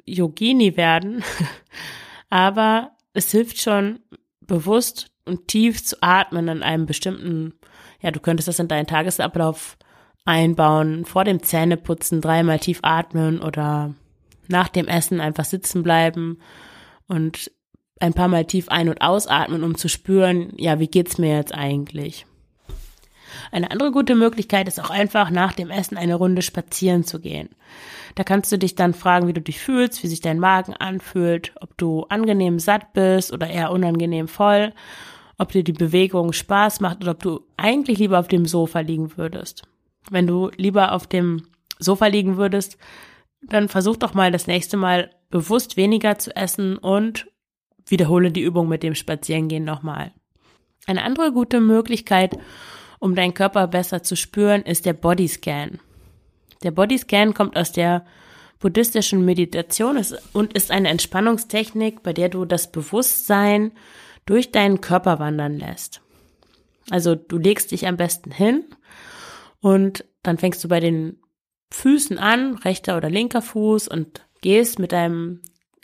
Yogini 0.05 0.77
werden, 0.77 1.23
aber 2.29 2.91
es 3.13 3.31
hilft 3.31 3.61
schon 3.61 3.99
bewusst 4.41 5.11
und 5.25 5.47
tief 5.47 5.83
zu 5.83 5.97
atmen 6.01 6.49
an 6.49 6.63
einem 6.63 6.85
bestimmten, 6.85 7.53
ja, 8.01 8.11
du 8.11 8.19
könntest 8.19 8.47
das 8.47 8.59
in 8.59 8.67
deinen 8.67 8.87
Tagesablauf 8.87 9.77
einbauen, 10.23 11.05
vor 11.05 11.23
dem 11.23 11.41
Zähneputzen 11.43 12.21
dreimal 12.21 12.59
tief 12.59 12.79
atmen 12.81 13.41
oder 13.41 13.93
nach 14.49 14.69
dem 14.69 14.87
Essen 14.87 15.19
einfach 15.19 15.45
sitzen 15.45 15.83
bleiben 15.83 16.39
und 17.07 17.51
ein 17.99 18.13
paar 18.13 18.27
Mal 18.27 18.45
tief 18.45 18.69
ein- 18.69 18.89
und 18.89 19.01
ausatmen, 19.01 19.63
um 19.63 19.75
zu 19.75 19.87
spüren, 19.87 20.53
ja, 20.57 20.79
wie 20.79 20.87
geht's 20.87 21.17
mir 21.17 21.35
jetzt 21.35 21.53
eigentlich? 21.53 22.25
Eine 23.51 23.71
andere 23.71 23.91
gute 23.91 24.15
Möglichkeit 24.15 24.67
ist 24.67 24.79
auch 24.79 24.89
einfach 24.89 25.29
nach 25.29 25.53
dem 25.53 25.69
Essen 25.69 25.97
eine 25.97 26.15
Runde 26.15 26.41
spazieren 26.41 27.03
zu 27.03 27.19
gehen. 27.19 27.49
Da 28.15 28.23
kannst 28.23 28.51
du 28.51 28.57
dich 28.57 28.75
dann 28.75 28.93
fragen, 28.93 29.27
wie 29.27 29.33
du 29.33 29.41
dich 29.41 29.59
fühlst, 29.59 30.03
wie 30.03 30.07
sich 30.07 30.21
dein 30.21 30.39
Magen 30.39 30.73
anfühlt, 30.73 31.53
ob 31.59 31.77
du 31.77 32.05
angenehm 32.09 32.59
satt 32.59 32.93
bist 32.93 33.33
oder 33.33 33.47
eher 33.47 33.71
unangenehm 33.71 34.27
voll, 34.27 34.73
ob 35.37 35.51
dir 35.51 35.63
die 35.63 35.73
Bewegung 35.73 36.31
Spaß 36.31 36.79
macht 36.79 37.01
oder 37.01 37.11
ob 37.11 37.23
du 37.23 37.41
eigentlich 37.57 37.99
lieber 37.99 38.19
auf 38.19 38.27
dem 38.27 38.45
Sofa 38.45 38.79
liegen 38.79 39.17
würdest. 39.17 39.63
Wenn 40.09 40.27
du 40.27 40.49
lieber 40.55 40.93
auf 40.93 41.07
dem 41.07 41.47
Sofa 41.79 42.07
liegen 42.07 42.37
würdest, 42.37 42.77
dann 43.49 43.69
versuch 43.69 43.97
doch 43.97 44.13
mal 44.13 44.31
das 44.31 44.47
nächste 44.47 44.77
Mal 44.77 45.11
bewusst 45.29 45.77
weniger 45.77 46.17
zu 46.17 46.35
essen 46.35 46.77
und 46.77 47.27
wiederhole 47.87 48.31
die 48.31 48.41
Übung 48.41 48.67
mit 48.67 48.83
dem 48.83 48.95
Spazierengehen 48.95 49.63
nochmal. 49.63 50.11
Eine 50.87 51.03
andere 51.03 51.31
gute 51.31 51.61
Möglichkeit, 51.61 52.37
um 52.99 53.15
deinen 53.15 53.33
Körper 53.33 53.67
besser 53.67 54.03
zu 54.03 54.15
spüren, 54.15 54.61
ist 54.63 54.85
der 54.85 54.93
Bodyscan. 54.93 55.79
Der 56.63 56.71
Bodyscan 56.71 57.33
kommt 57.33 57.57
aus 57.57 57.71
der 57.71 58.05
buddhistischen 58.59 59.25
Meditation 59.25 60.03
und 60.33 60.53
ist 60.53 60.71
eine 60.71 60.89
Entspannungstechnik, 60.89 62.01
bei 62.01 62.13
der 62.13 62.29
du 62.29 62.45
das 62.45 62.71
Bewusstsein 62.71 63.71
durch 64.25 64.51
deinen 64.51 64.81
Körper 64.81 65.19
wandern 65.19 65.59
lässt. 65.59 66.01
Also 66.89 67.15
du 67.15 67.37
legst 67.37 67.71
dich 67.71 67.87
am 67.87 67.97
besten 67.97 68.31
hin 68.31 68.65
und 69.59 70.05
dann 70.23 70.37
fängst 70.37 70.63
du 70.63 70.67
bei 70.67 70.79
den 70.79 71.19
Füßen 71.75 72.17
an, 72.17 72.55
rechter 72.55 72.95
oder 72.95 73.09
linker 73.09 73.41
Fuß 73.41 73.89
und 73.89 74.25
gehst 74.41 74.79
mit 74.79 74.93
deinem, 74.93 75.41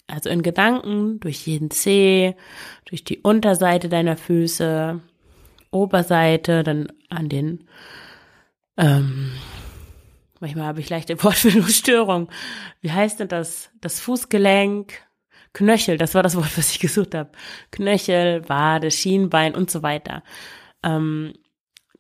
also 0.08 0.30
in 0.30 0.42
Gedanken 0.42 1.20
durch 1.20 1.46
jeden 1.46 1.70
Zeh, 1.70 2.36
durch 2.86 3.04
die 3.04 3.20
Unterseite 3.20 3.90
deiner 3.90 4.16
Füße, 4.16 5.02
Oberseite, 5.70 6.64
dann 6.64 6.88
an 7.10 7.28
den, 7.28 7.68
ähm, 8.78 9.34
manchmal 10.40 10.66
habe 10.66 10.80
ich 10.80 10.90
leichte 10.90 11.22
Wortfindungsstörung. 11.24 12.30
Wie 12.80 12.92
heißt 12.92 13.20
denn 13.20 13.28
das? 13.28 13.70
Das 13.82 14.00
Fußgelenk, 14.00 14.94
Knöchel, 15.54 15.98
das 15.98 16.16
war 16.16 16.24
das 16.24 16.38
Wort, 16.38 16.58
was 16.58 16.72
ich 16.72 16.80
gesucht 16.80 17.16
habe. 17.16 17.32
Knöchel, 17.72 18.48
Wade, 18.48 18.92
Schienbein 18.92 19.56
und 19.56 19.70
so 19.70 19.84
weiter. 19.84 20.24
Ähm, 20.84 21.34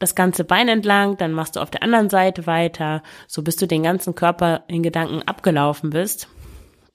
das 0.01 0.15
ganze 0.15 0.43
Bein 0.43 0.67
entlang, 0.67 1.17
dann 1.17 1.31
machst 1.31 1.55
du 1.55 1.59
auf 1.59 1.71
der 1.71 1.83
anderen 1.83 2.09
Seite 2.09 2.47
weiter, 2.47 3.03
so 3.27 3.41
bis 3.43 3.55
du 3.55 3.67
den 3.67 3.83
ganzen 3.83 4.15
Körper 4.15 4.63
in 4.67 4.83
Gedanken 4.83 5.21
abgelaufen 5.23 5.91
bist. 5.91 6.27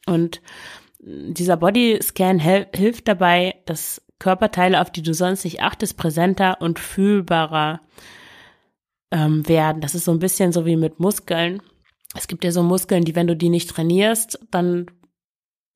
Und 0.06 0.40
dieser 0.98 1.56
Bodyscan 1.56 2.38
hilft 2.38 3.08
dabei, 3.08 3.54
dass 3.66 4.02
Körperteile, 4.18 4.80
auf 4.80 4.90
die 4.90 5.02
du 5.02 5.14
sonst 5.14 5.44
nicht 5.44 5.62
achtest, 5.62 5.96
präsenter 5.96 6.60
und 6.60 6.78
fühlbarer 6.78 7.80
ähm, 9.10 9.46
werden. 9.48 9.80
Das 9.80 9.94
ist 9.94 10.04
so 10.04 10.12
ein 10.12 10.18
bisschen 10.18 10.52
so 10.52 10.66
wie 10.66 10.76
mit 10.76 10.98
Muskeln. 11.00 11.62
Es 12.16 12.28
gibt 12.28 12.44
ja 12.44 12.50
so 12.50 12.62
Muskeln, 12.62 13.04
die, 13.04 13.14
wenn 13.14 13.26
du 13.26 13.36
die 13.36 13.50
nicht 13.50 13.70
trainierst, 13.70 14.40
dann 14.50 14.86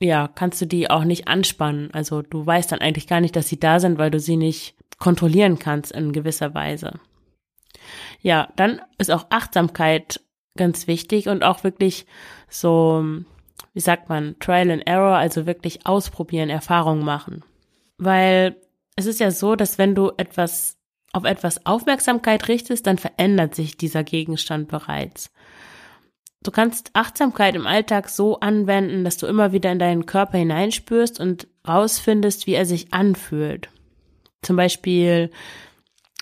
ja, 0.03 0.29
kannst 0.29 0.61
du 0.63 0.67
die 0.67 0.89
auch 0.89 1.05
nicht 1.05 1.29
anspannen. 1.29 1.91
Also 1.93 2.23
du 2.23 2.47
weißt 2.47 2.73
dann 2.73 2.81
eigentlich 2.81 3.07
gar 3.07 3.21
nicht, 3.21 3.37
dass 3.37 3.49
sie 3.49 3.61
da 3.61 3.79
sind, 3.79 3.99
weil 3.99 4.11
du 4.11 4.19
sie 4.19 4.37
nicht 4.37 4.75
kontrollieren 4.99 5.59
kannst 5.59 5.93
in 5.93 6.13
gewisser 6.13 6.55
Weise. 6.55 6.99
Ja, 8.21 8.49
dann 8.57 8.81
ist 8.99 9.11
auch 9.11 9.27
Achtsamkeit 9.31 10.21
ganz 10.57 10.87
wichtig 10.87 11.29
und 11.29 11.43
auch 11.43 11.65
wirklich 11.65 12.07
so, 12.49 13.05
wie 13.73 13.81
sagt 13.81 14.09
man, 14.09 14.37
Trial 14.41 14.71
and 14.71 14.87
Error, 14.87 15.17
also 15.17 15.47
wirklich 15.47 15.87
ausprobieren, 15.87 16.51
Erfahrungen 16.51 17.05
machen. 17.05 17.45
Weil 17.99 18.57
es 18.97 19.07
ist 19.07 19.21
ja 19.21 19.31
so, 19.31 19.57
dass 19.57 19.79
wenn 19.79 19.95
du 19.95 20.13
etwas 20.17 20.77
auf 21.13 21.25
etwas 21.25 21.67
Aufmerksamkeit 21.67 22.49
richtest, 22.49 22.87
dann 22.87 22.99
verändert 22.99 23.55
sich 23.55 23.77
dieser 23.77 24.05
Gegenstand 24.05 24.69
bereits. 24.69 25.33
Du 26.43 26.51
kannst 26.51 26.91
Achtsamkeit 26.95 27.55
im 27.55 27.67
Alltag 27.67 28.09
so 28.09 28.41
anwenden, 28.41 29.05
dass 29.05 29.19
du 29.19 29.27
immer 29.27 29.53
wieder 29.53 29.71
in 29.73 29.79
deinen 29.79 30.07
Körper 30.07 30.39
hineinspürst 30.39 31.21
und 31.21 31.49
rausfindest, 31.69 32.47
wie 32.47 32.55
er 32.55 32.65
sich 32.65 32.95
anfühlt. 32.95 33.69
Zum 34.41 34.57
Beispiel, 34.57 35.31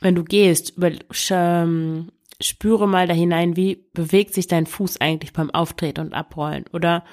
wenn 0.00 0.14
du 0.14 0.24
gehst, 0.24 0.76
über, 0.76 0.90
ähm, 1.30 2.10
spüre 2.40 2.86
mal 2.86 3.06
da 3.06 3.14
hinein, 3.14 3.56
wie 3.56 3.86
bewegt 3.92 4.34
sich 4.34 4.46
dein 4.46 4.66
Fuß 4.66 5.00
eigentlich 5.00 5.32
beim 5.32 5.50
Auftreten 5.50 6.00
und 6.00 6.14
Abrollen 6.14 6.64
oder 6.72 7.04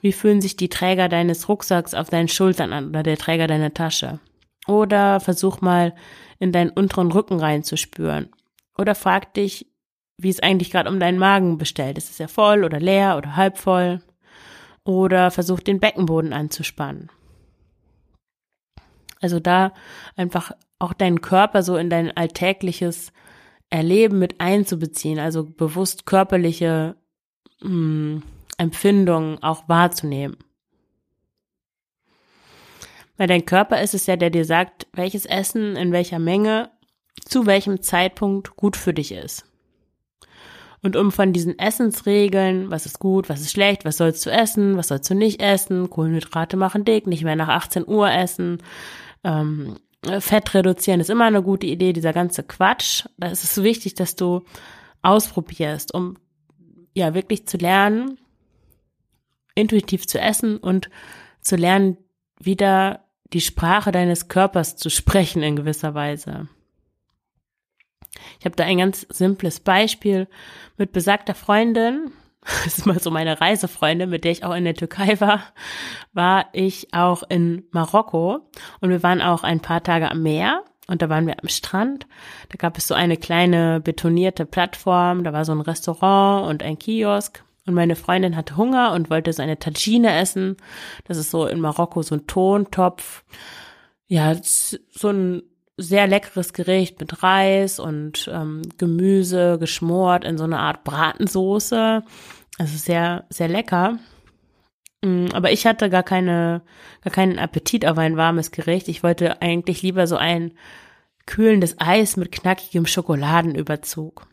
wie 0.00 0.12
fühlen 0.12 0.40
sich 0.40 0.56
die 0.56 0.68
Träger 0.68 1.08
deines 1.08 1.48
Rucksacks 1.48 1.94
auf 1.94 2.10
deinen 2.10 2.28
Schultern 2.28 2.72
an 2.72 2.88
oder 2.88 3.02
der 3.02 3.16
Träger 3.16 3.46
deiner 3.46 3.72
Tasche. 3.72 4.20
Oder 4.66 5.20
versuch 5.20 5.60
mal 5.60 5.94
in 6.38 6.52
deinen 6.52 6.70
unteren 6.70 7.12
Rücken 7.12 7.38
reinzuspüren. 7.38 8.30
Oder 8.76 8.94
frag 8.94 9.34
dich, 9.34 9.66
wie 10.18 10.30
es 10.30 10.40
eigentlich 10.40 10.70
gerade 10.70 10.90
um 10.90 11.00
deinen 11.00 11.18
Magen 11.18 11.58
bestellt 11.58 11.98
ist. 11.98 12.10
Ist 12.10 12.20
er 12.20 12.28
voll 12.28 12.64
oder 12.64 12.80
leer 12.80 13.16
oder 13.16 13.36
halb 13.36 13.58
voll? 13.58 14.00
oder 14.84 15.30
versuch 15.30 15.60
den 15.60 15.80
Beckenboden 15.80 16.32
anzuspannen. 16.32 17.10
Also 19.20 19.40
da 19.40 19.72
einfach 20.16 20.52
auch 20.84 20.92
deinen 20.92 21.20
Körper 21.20 21.62
so 21.62 21.76
in 21.76 21.90
dein 21.90 22.16
alltägliches 22.16 23.12
Erleben 23.70 24.18
mit 24.18 24.40
einzubeziehen, 24.40 25.18
also 25.18 25.44
bewusst 25.44 26.06
körperliche 26.06 26.96
mh, 27.60 27.68
hm, 27.68 28.22
Empfindungen 28.58 29.42
auch 29.42 29.68
wahrzunehmen. 29.68 30.36
Weil 33.16 33.28
dein 33.28 33.46
Körper 33.46 33.80
ist 33.80 33.94
es 33.94 34.06
ja, 34.06 34.16
der 34.16 34.30
dir 34.30 34.44
sagt, 34.44 34.86
welches 34.92 35.24
Essen 35.24 35.76
in 35.76 35.92
welcher 35.92 36.18
Menge 36.18 36.70
zu 37.24 37.46
welchem 37.46 37.80
Zeitpunkt 37.80 38.56
gut 38.56 38.76
für 38.76 38.92
dich 38.92 39.12
ist. 39.12 39.44
Und 40.82 40.96
um 40.96 41.12
von 41.12 41.32
diesen 41.32 41.58
Essensregeln, 41.58 42.70
was 42.70 42.84
ist 42.84 42.98
gut, 42.98 43.30
was 43.30 43.40
ist 43.40 43.52
schlecht, 43.52 43.86
was 43.86 43.96
sollst 43.96 44.26
du 44.26 44.30
essen, 44.30 44.76
was 44.76 44.88
sollst 44.88 45.08
du 45.08 45.14
nicht 45.14 45.40
essen, 45.40 45.88
Kohlenhydrate 45.88 46.58
machen 46.58 46.84
dick, 46.84 47.06
nicht 47.06 47.24
mehr 47.24 47.36
nach 47.36 47.48
18 47.48 47.88
Uhr 47.88 48.10
essen, 48.10 48.58
ähm, 49.22 49.78
Fett 50.20 50.54
reduzieren 50.54 51.00
ist 51.00 51.10
immer 51.10 51.24
eine 51.24 51.42
gute 51.42 51.66
Idee, 51.66 51.92
dieser 51.92 52.12
ganze 52.12 52.42
Quatsch. 52.42 53.06
Da 53.16 53.28
ist 53.28 53.44
es 53.44 53.62
wichtig, 53.62 53.94
dass 53.94 54.16
du 54.16 54.44
ausprobierst, 55.02 55.92
um 55.94 56.16
ja 56.94 57.14
wirklich 57.14 57.46
zu 57.46 57.56
lernen, 57.56 58.18
intuitiv 59.54 60.06
zu 60.06 60.20
essen 60.20 60.56
und 60.56 60.90
zu 61.40 61.56
lernen, 61.56 61.98
wieder 62.40 63.04
die 63.32 63.40
Sprache 63.40 63.92
deines 63.92 64.28
Körpers 64.28 64.76
zu 64.76 64.90
sprechen 64.90 65.42
in 65.42 65.56
gewisser 65.56 65.94
Weise. 65.94 66.48
Ich 68.38 68.44
habe 68.44 68.56
da 68.56 68.64
ein 68.64 68.78
ganz 68.78 69.06
simples 69.10 69.60
Beispiel 69.60 70.28
mit 70.76 70.92
besagter 70.92 71.34
Freundin. 71.34 72.12
Das 72.64 72.78
ist 72.78 72.86
mal 72.86 73.00
so 73.00 73.10
meine 73.10 73.40
Reisefreundin, 73.40 74.10
mit 74.10 74.24
der 74.24 74.32
ich 74.32 74.44
auch 74.44 74.54
in 74.54 74.64
der 74.64 74.74
Türkei 74.74 75.20
war, 75.20 75.40
war 76.12 76.46
ich 76.52 76.92
auch 76.92 77.22
in 77.28 77.64
Marokko 77.70 78.40
und 78.80 78.90
wir 78.90 79.02
waren 79.02 79.22
auch 79.22 79.42
ein 79.42 79.60
paar 79.60 79.82
Tage 79.82 80.10
am 80.10 80.22
Meer 80.22 80.62
und 80.86 81.00
da 81.00 81.08
waren 81.08 81.26
wir 81.26 81.42
am 81.42 81.48
Strand. 81.48 82.06
Da 82.50 82.56
gab 82.56 82.76
es 82.76 82.86
so 82.86 82.94
eine 82.94 83.16
kleine 83.16 83.80
betonierte 83.80 84.44
Plattform, 84.44 85.24
da 85.24 85.32
war 85.32 85.44
so 85.44 85.52
ein 85.52 85.60
Restaurant 85.60 86.48
und 86.48 86.62
ein 86.62 86.78
Kiosk 86.78 87.42
und 87.66 87.74
meine 87.74 87.96
Freundin 87.96 88.36
hatte 88.36 88.56
Hunger 88.56 88.92
und 88.92 89.10
wollte 89.10 89.32
so 89.32 89.42
eine 89.42 89.58
Tagine 89.58 90.14
essen. 90.18 90.56
Das 91.04 91.16
ist 91.16 91.30
so 91.30 91.46
in 91.46 91.60
Marokko 91.60 92.02
so 92.02 92.14
ein 92.14 92.26
Tontopf. 92.26 93.24
Ja, 94.06 94.34
so 94.42 95.08
ein 95.08 95.42
sehr 95.76 96.06
leckeres 96.06 96.52
Gericht 96.52 97.00
mit 97.00 97.22
Reis 97.22 97.80
und 97.80 98.30
ähm, 98.32 98.62
Gemüse 98.78 99.58
geschmort 99.58 100.24
in 100.24 100.38
so 100.38 100.44
eine 100.44 100.60
Art 100.60 100.84
Bratensoße. 100.84 102.02
Also 102.58 102.76
sehr, 102.76 103.24
sehr 103.30 103.48
lecker. 103.48 103.98
Mm, 105.04 105.26
aber 105.32 105.50
ich 105.50 105.66
hatte 105.66 105.90
gar 105.90 106.04
keine, 106.04 106.62
gar 107.02 107.12
keinen 107.12 107.38
Appetit 107.38 107.86
auf 107.86 107.98
ein 107.98 108.16
warmes 108.16 108.52
Gericht. 108.52 108.88
Ich 108.88 109.02
wollte 109.02 109.42
eigentlich 109.42 109.82
lieber 109.82 110.06
so 110.06 110.16
ein 110.16 110.52
kühlendes 111.26 111.76
Eis 111.80 112.16
mit 112.16 112.30
knackigem 112.30 112.86
Schokoladenüberzug. 112.86 114.26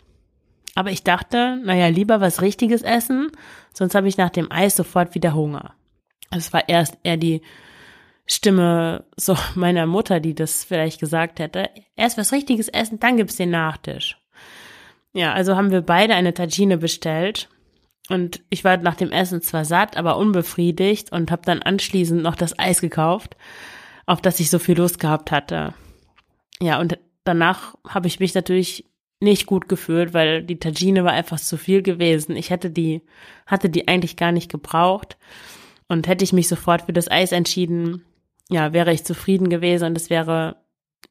Aber 0.76 0.92
ich 0.92 1.04
dachte, 1.04 1.60
naja, 1.64 1.88
lieber 1.88 2.22
was 2.22 2.42
Richtiges 2.42 2.82
essen, 2.82 3.30
sonst 3.74 3.96
habe 3.96 4.08
ich 4.08 4.18
nach 4.18 4.30
dem 4.30 4.52
Eis 4.52 4.76
sofort 4.76 5.16
wieder 5.16 5.34
Hunger. 5.34 5.74
Es 6.30 6.54
war 6.54 6.70
erst 6.70 6.98
eher 7.04 7.18
die 7.18 7.42
Stimme 8.28 9.06
so 9.18 9.36
meiner 9.56 9.86
Mutter, 9.86 10.20
die 10.20 10.36
das 10.36 10.64
vielleicht 10.64 11.00
gesagt 11.00 11.40
hätte. 11.40 11.70
Erst 11.96 12.18
was 12.18 12.32
Richtiges 12.32 12.68
essen, 12.68 13.00
dann 13.00 13.18
gibt's 13.18 13.36
den 13.36 13.50
Nachtisch. 13.50 14.18
Ja, 15.14 15.34
also 15.34 15.56
haben 15.56 15.72
wir 15.72 15.82
beide 15.82 16.16
eine 16.16 16.34
Tagine 16.34 16.78
bestellt. 16.78 17.50
Und 18.10 18.42
ich 18.50 18.64
war 18.64 18.78
nach 18.78 18.96
dem 18.96 19.12
Essen 19.12 19.42
zwar 19.42 19.64
satt, 19.66 19.96
aber 19.96 20.18
unbefriedigt 20.18 21.12
und 21.12 21.32
habe 21.32 21.44
dann 21.46 21.62
anschließend 21.62 22.22
noch 22.22 22.36
das 22.36 22.58
Eis 22.58 22.82
gekauft, 22.82 23.38
auf 24.06 24.22
das 24.22 24.40
ich 24.40 24.50
so 24.50 24.60
viel 24.60 24.78
Lust 24.78 25.00
gehabt 25.00 25.32
hatte. 25.32 25.74
Ja, 26.60 26.80
und 26.80 26.98
danach 27.24 27.76
habe 27.88 28.08
ich 28.08 28.20
mich 28.20 28.34
natürlich 28.34 28.86
nicht 29.22 29.46
gut 29.46 29.70
gefühlt, 29.70 30.14
weil 30.14 30.44
die 30.44 30.60
Tagine 30.60 31.04
war 31.04 31.14
einfach 31.14 31.40
zu 31.40 31.56
viel 31.58 31.84
gewesen. 31.84 32.36
Ich 32.36 32.50
hätte 32.50 32.72
die, 32.72 33.02
hatte 33.46 33.70
die 33.70 33.88
eigentlich 33.88 34.18
gar 34.18 34.32
nicht 34.32 34.52
gebraucht. 34.52 35.18
Und 35.88 36.08
hätte 36.08 36.24
ich 36.24 36.34
mich 36.34 36.48
sofort 36.48 36.84
für 36.84 36.94
das 36.94 37.12
Eis 37.12 37.32
entschieden, 37.32 38.04
ja, 38.52 38.74
wäre 38.74 38.92
ich 38.92 39.06
zufrieden 39.06 39.50
gewesen 39.50 39.86
und 39.86 39.98
es 39.98 40.10
wäre, 40.10 40.58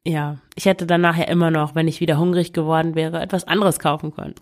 ja, 0.04 0.38
ich 0.54 0.66
hätte 0.66 0.86
dann 0.86 1.00
nachher 1.00 1.28
immer 1.28 1.50
noch, 1.50 1.74
wenn 1.74 1.88
ich 1.88 2.00
wieder 2.00 2.18
hungrig 2.18 2.52
geworden 2.52 2.94
wäre, 2.94 3.20
etwas 3.20 3.44
anderes 3.44 3.78
kaufen 3.78 4.12
können. 4.12 4.34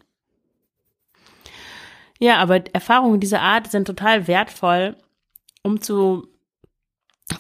Ja, 2.19 2.39
aber 2.39 2.65
Erfahrungen 2.75 3.21
dieser 3.21 3.41
Art 3.41 3.71
sind 3.71 3.87
total 3.87 4.27
wertvoll, 4.27 4.97
um 5.63 5.81
zu 5.81 6.27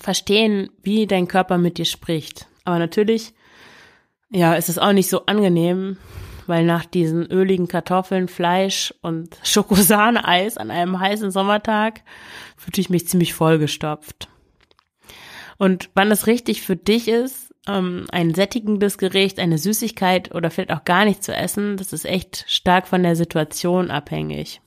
verstehen, 0.00 0.70
wie 0.82 1.08
dein 1.08 1.26
Körper 1.26 1.58
mit 1.58 1.78
dir 1.78 1.84
spricht. 1.84 2.46
Aber 2.64 2.78
natürlich, 2.78 3.34
ja, 4.30 4.54
ist 4.54 4.68
es 4.68 4.78
auch 4.78 4.92
nicht 4.92 5.10
so 5.10 5.26
angenehm, 5.26 5.96
weil 6.46 6.64
nach 6.64 6.84
diesen 6.84 7.26
öligen 7.26 7.66
Kartoffeln, 7.66 8.28
Fleisch 8.28 8.94
und 9.02 9.36
Schokosahne-Eis 9.42 10.56
an 10.56 10.70
einem 10.70 11.00
heißen 11.00 11.32
Sommertag 11.32 12.02
fühlte 12.56 12.80
ich 12.80 12.90
mich 12.90 13.08
ziemlich 13.08 13.34
vollgestopft. 13.34 14.28
Und 15.58 15.90
wann 15.94 16.10
es 16.10 16.26
richtig 16.26 16.62
für 16.62 16.76
dich 16.76 17.08
ist, 17.08 17.52
ähm, 17.66 18.06
ein 18.10 18.34
sättigendes 18.34 18.96
Gericht, 18.96 19.38
eine 19.38 19.58
Süßigkeit 19.58 20.34
oder 20.34 20.50
vielleicht 20.50 20.72
auch 20.72 20.84
gar 20.84 21.04
nicht 21.04 21.22
zu 21.22 21.34
essen, 21.34 21.76
das 21.76 21.92
ist 21.92 22.06
echt 22.06 22.44
stark 22.48 22.86
von 22.86 23.02
der 23.02 23.16
Situation 23.16 23.90
abhängig. 23.90 24.60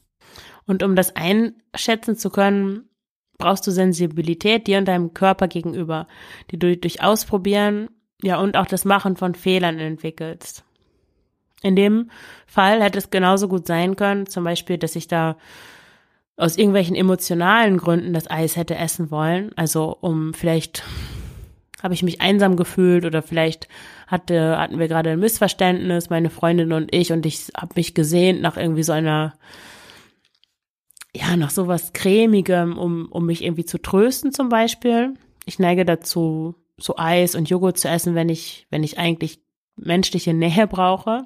Und 0.67 0.83
um 0.83 0.95
das 0.95 1.15
einschätzen 1.15 2.15
zu 2.15 2.29
können, 2.29 2.89
brauchst 3.37 3.65
du 3.65 3.71
Sensibilität 3.71 4.67
dir 4.67 4.77
und 4.77 4.85
deinem 4.85 5.13
Körper 5.13 5.47
gegenüber, 5.47 6.07
die 6.51 6.59
du 6.59 6.77
durch 6.77 7.01
Ausprobieren, 7.01 7.89
ja, 8.21 8.39
und 8.39 8.55
auch 8.55 8.67
das 8.67 8.85
Machen 8.85 9.17
von 9.17 9.33
Fehlern 9.33 9.79
entwickelst. 9.79 10.63
In 11.63 11.75
dem 11.75 12.11
Fall 12.45 12.83
hätte 12.83 12.99
es 12.99 13.09
genauso 13.09 13.47
gut 13.47 13.65
sein 13.65 13.95
können, 13.95 14.27
zum 14.27 14.43
Beispiel, 14.43 14.77
dass 14.77 14.95
ich 14.95 15.07
da 15.07 15.37
aus 16.37 16.57
irgendwelchen 16.57 16.95
emotionalen 16.95 17.77
Gründen 17.77 18.13
das 18.13 18.29
Eis 18.29 18.55
hätte 18.55 18.75
essen 18.75 19.11
wollen. 19.11 19.51
Also 19.55 19.97
um 20.01 20.33
vielleicht 20.33 20.83
habe 21.81 21.93
ich 21.93 22.03
mich 22.03 22.21
einsam 22.21 22.55
gefühlt 22.55 23.05
oder 23.05 23.21
vielleicht 23.21 23.67
hatte, 24.07 24.57
hatten 24.57 24.79
wir 24.79 24.87
gerade 24.87 25.11
ein 25.11 25.19
Missverständnis, 25.19 26.09
meine 26.09 26.29
Freundin 26.29 26.73
und 26.73 26.93
ich, 26.93 27.11
und 27.11 27.25
ich 27.25 27.47
habe 27.57 27.73
mich 27.75 27.93
gesehnt 27.93 28.41
nach 28.41 28.57
irgendwie 28.57 28.83
so 28.83 28.91
einer, 28.91 29.33
ja, 31.15 31.35
nach 31.35 31.49
sowas 31.49 31.93
Cremigem, 31.93 32.77
um, 32.77 33.07
um 33.11 33.25
mich 33.25 33.43
irgendwie 33.43 33.65
zu 33.65 33.77
trösten 33.79 34.31
zum 34.31 34.49
Beispiel. 34.49 35.15
Ich 35.45 35.59
neige 35.59 35.85
dazu, 35.85 36.55
so 36.77 36.97
Eis 36.97 37.35
und 37.35 37.49
Joghurt 37.49 37.77
zu 37.77 37.87
essen, 37.87 38.15
wenn 38.15 38.29
ich, 38.29 38.67
wenn 38.69 38.83
ich 38.83 38.97
eigentlich 38.97 39.41
menschliche 39.75 40.33
Nähe 40.33 40.67
brauche. 40.67 41.25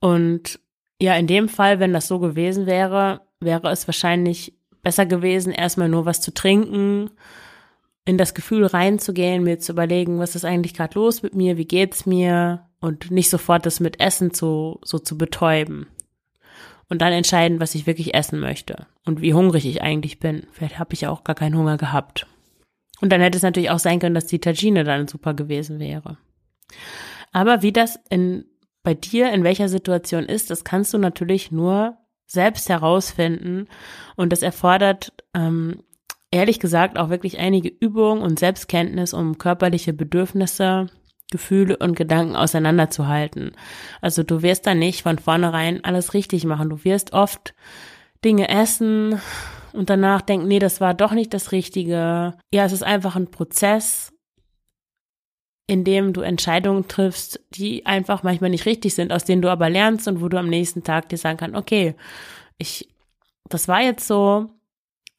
Und 0.00 0.60
ja, 1.00 1.14
in 1.14 1.26
dem 1.26 1.48
Fall, 1.48 1.80
wenn 1.80 1.92
das 1.92 2.08
so 2.08 2.18
gewesen 2.18 2.66
wäre, 2.66 3.22
wäre 3.40 3.70
es 3.70 3.86
wahrscheinlich 3.86 4.54
besser 4.82 5.06
gewesen, 5.06 5.52
erstmal 5.52 5.88
nur 5.88 6.06
was 6.06 6.20
zu 6.20 6.32
trinken, 6.32 7.10
in 8.04 8.18
das 8.18 8.34
Gefühl 8.34 8.64
reinzugehen, 8.64 9.44
mir 9.44 9.58
zu 9.58 9.72
überlegen, 9.72 10.18
was 10.18 10.34
ist 10.34 10.44
eigentlich 10.44 10.74
gerade 10.74 10.98
los 10.98 11.22
mit 11.22 11.34
mir, 11.34 11.56
wie 11.56 11.66
geht's 11.66 12.06
mir 12.06 12.66
und 12.80 13.10
nicht 13.10 13.28
sofort 13.28 13.66
das 13.66 13.80
mit 13.80 14.00
Essen 14.00 14.32
zu, 14.32 14.80
so 14.82 14.98
zu 14.98 15.18
betäuben. 15.18 15.86
Und 16.88 17.02
dann 17.02 17.12
entscheiden, 17.12 17.60
was 17.60 17.74
ich 17.74 17.86
wirklich 17.86 18.14
essen 18.14 18.40
möchte 18.40 18.86
und 19.04 19.20
wie 19.20 19.34
hungrig 19.34 19.66
ich 19.66 19.82
eigentlich 19.82 20.20
bin. 20.20 20.46
Vielleicht 20.52 20.78
habe 20.78 20.94
ich 20.94 21.06
auch 21.06 21.22
gar 21.22 21.34
keinen 21.34 21.56
Hunger 21.56 21.76
gehabt. 21.76 22.26
Und 23.00 23.12
dann 23.12 23.20
hätte 23.20 23.36
es 23.36 23.42
natürlich 23.42 23.70
auch 23.70 23.78
sein 23.78 23.98
können, 23.98 24.14
dass 24.14 24.26
die 24.26 24.40
Tagine 24.40 24.84
dann 24.84 25.06
super 25.06 25.34
gewesen 25.34 25.78
wäre. 25.78 26.16
Aber 27.30 27.62
wie 27.62 27.72
das 27.72 28.00
in 28.08 28.46
bei 28.88 28.94
dir 28.94 29.30
in 29.34 29.44
welcher 29.44 29.68
Situation 29.68 30.24
ist, 30.24 30.48
das 30.48 30.64
kannst 30.64 30.94
du 30.94 30.98
natürlich 30.98 31.52
nur 31.52 31.98
selbst 32.24 32.70
herausfinden. 32.70 33.68
Und 34.16 34.32
das 34.32 34.40
erfordert, 34.40 35.12
ähm, 35.34 35.82
ehrlich 36.30 36.58
gesagt, 36.58 36.98
auch 36.98 37.10
wirklich 37.10 37.38
einige 37.38 37.68
Übungen 37.68 38.22
und 38.22 38.38
Selbstkenntnis, 38.38 39.12
um 39.12 39.36
körperliche 39.36 39.92
Bedürfnisse, 39.92 40.86
Gefühle 41.30 41.76
und 41.76 41.96
Gedanken 41.96 42.34
auseinanderzuhalten. 42.34 43.52
Also 44.00 44.22
du 44.22 44.40
wirst 44.40 44.66
da 44.66 44.74
nicht 44.74 45.02
von 45.02 45.18
vornherein 45.18 45.84
alles 45.84 46.14
richtig 46.14 46.46
machen. 46.46 46.70
Du 46.70 46.82
wirst 46.82 47.12
oft 47.12 47.52
Dinge 48.24 48.48
essen 48.48 49.20
und 49.74 49.90
danach 49.90 50.22
denken, 50.22 50.48
nee, 50.48 50.60
das 50.60 50.80
war 50.80 50.94
doch 50.94 51.12
nicht 51.12 51.34
das 51.34 51.52
Richtige. 51.52 52.38
Ja, 52.54 52.64
es 52.64 52.72
ist 52.72 52.84
einfach 52.84 53.16
ein 53.16 53.30
Prozess 53.30 54.14
in 55.68 55.84
dem 55.84 56.14
du 56.14 56.22
Entscheidungen 56.22 56.88
triffst, 56.88 57.40
die 57.50 57.84
einfach 57.86 58.22
manchmal 58.22 58.50
nicht 58.50 58.66
richtig 58.66 58.94
sind, 58.94 59.12
aus 59.12 59.24
denen 59.24 59.42
du 59.42 59.50
aber 59.50 59.68
lernst 59.68 60.08
und 60.08 60.22
wo 60.22 60.28
du 60.28 60.38
am 60.38 60.48
nächsten 60.48 60.82
Tag 60.82 61.10
dir 61.10 61.18
sagen 61.18 61.36
kannst, 61.36 61.56
okay, 61.56 61.94
ich, 62.56 62.88
das 63.50 63.68
war 63.68 63.82
jetzt 63.82 64.08
so, 64.08 64.48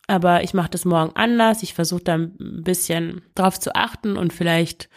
aber 0.08 0.44
ich 0.44 0.56
mache 0.56 0.72
das 0.72 0.86
morgen 0.86 1.16
anders. 1.16 1.62
Ich 1.62 1.76
versuche 1.76 2.04
da 2.04 2.16
ein 2.16 2.64
bisschen 2.64 3.22
drauf 3.36 3.60
zu 3.60 3.76
achten 3.76 4.18
und 4.18 4.34
vielleicht 4.34 4.90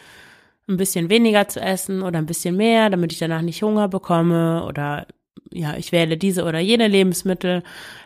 ein 0.69 0.79
bisschen 0.79 1.11
weniger 1.11 1.47
zu 1.49 1.61
essen 1.61 2.01
oder 2.03 2.19
ein 2.19 2.27
bisschen 2.27 2.57
mehr, 2.57 2.89
damit 2.89 3.13
ich 3.13 3.19
danach 3.19 3.43
nicht 3.43 3.63
Hunger 3.63 3.89
bekomme 3.89 4.65
oder 4.65 5.07
ja, 5.51 5.77
ich 5.77 5.93
wähle 5.93 6.17
diese 6.17 6.45
oder 6.45 6.61
jene 6.61 6.89
Lebensmittel, 6.89 7.63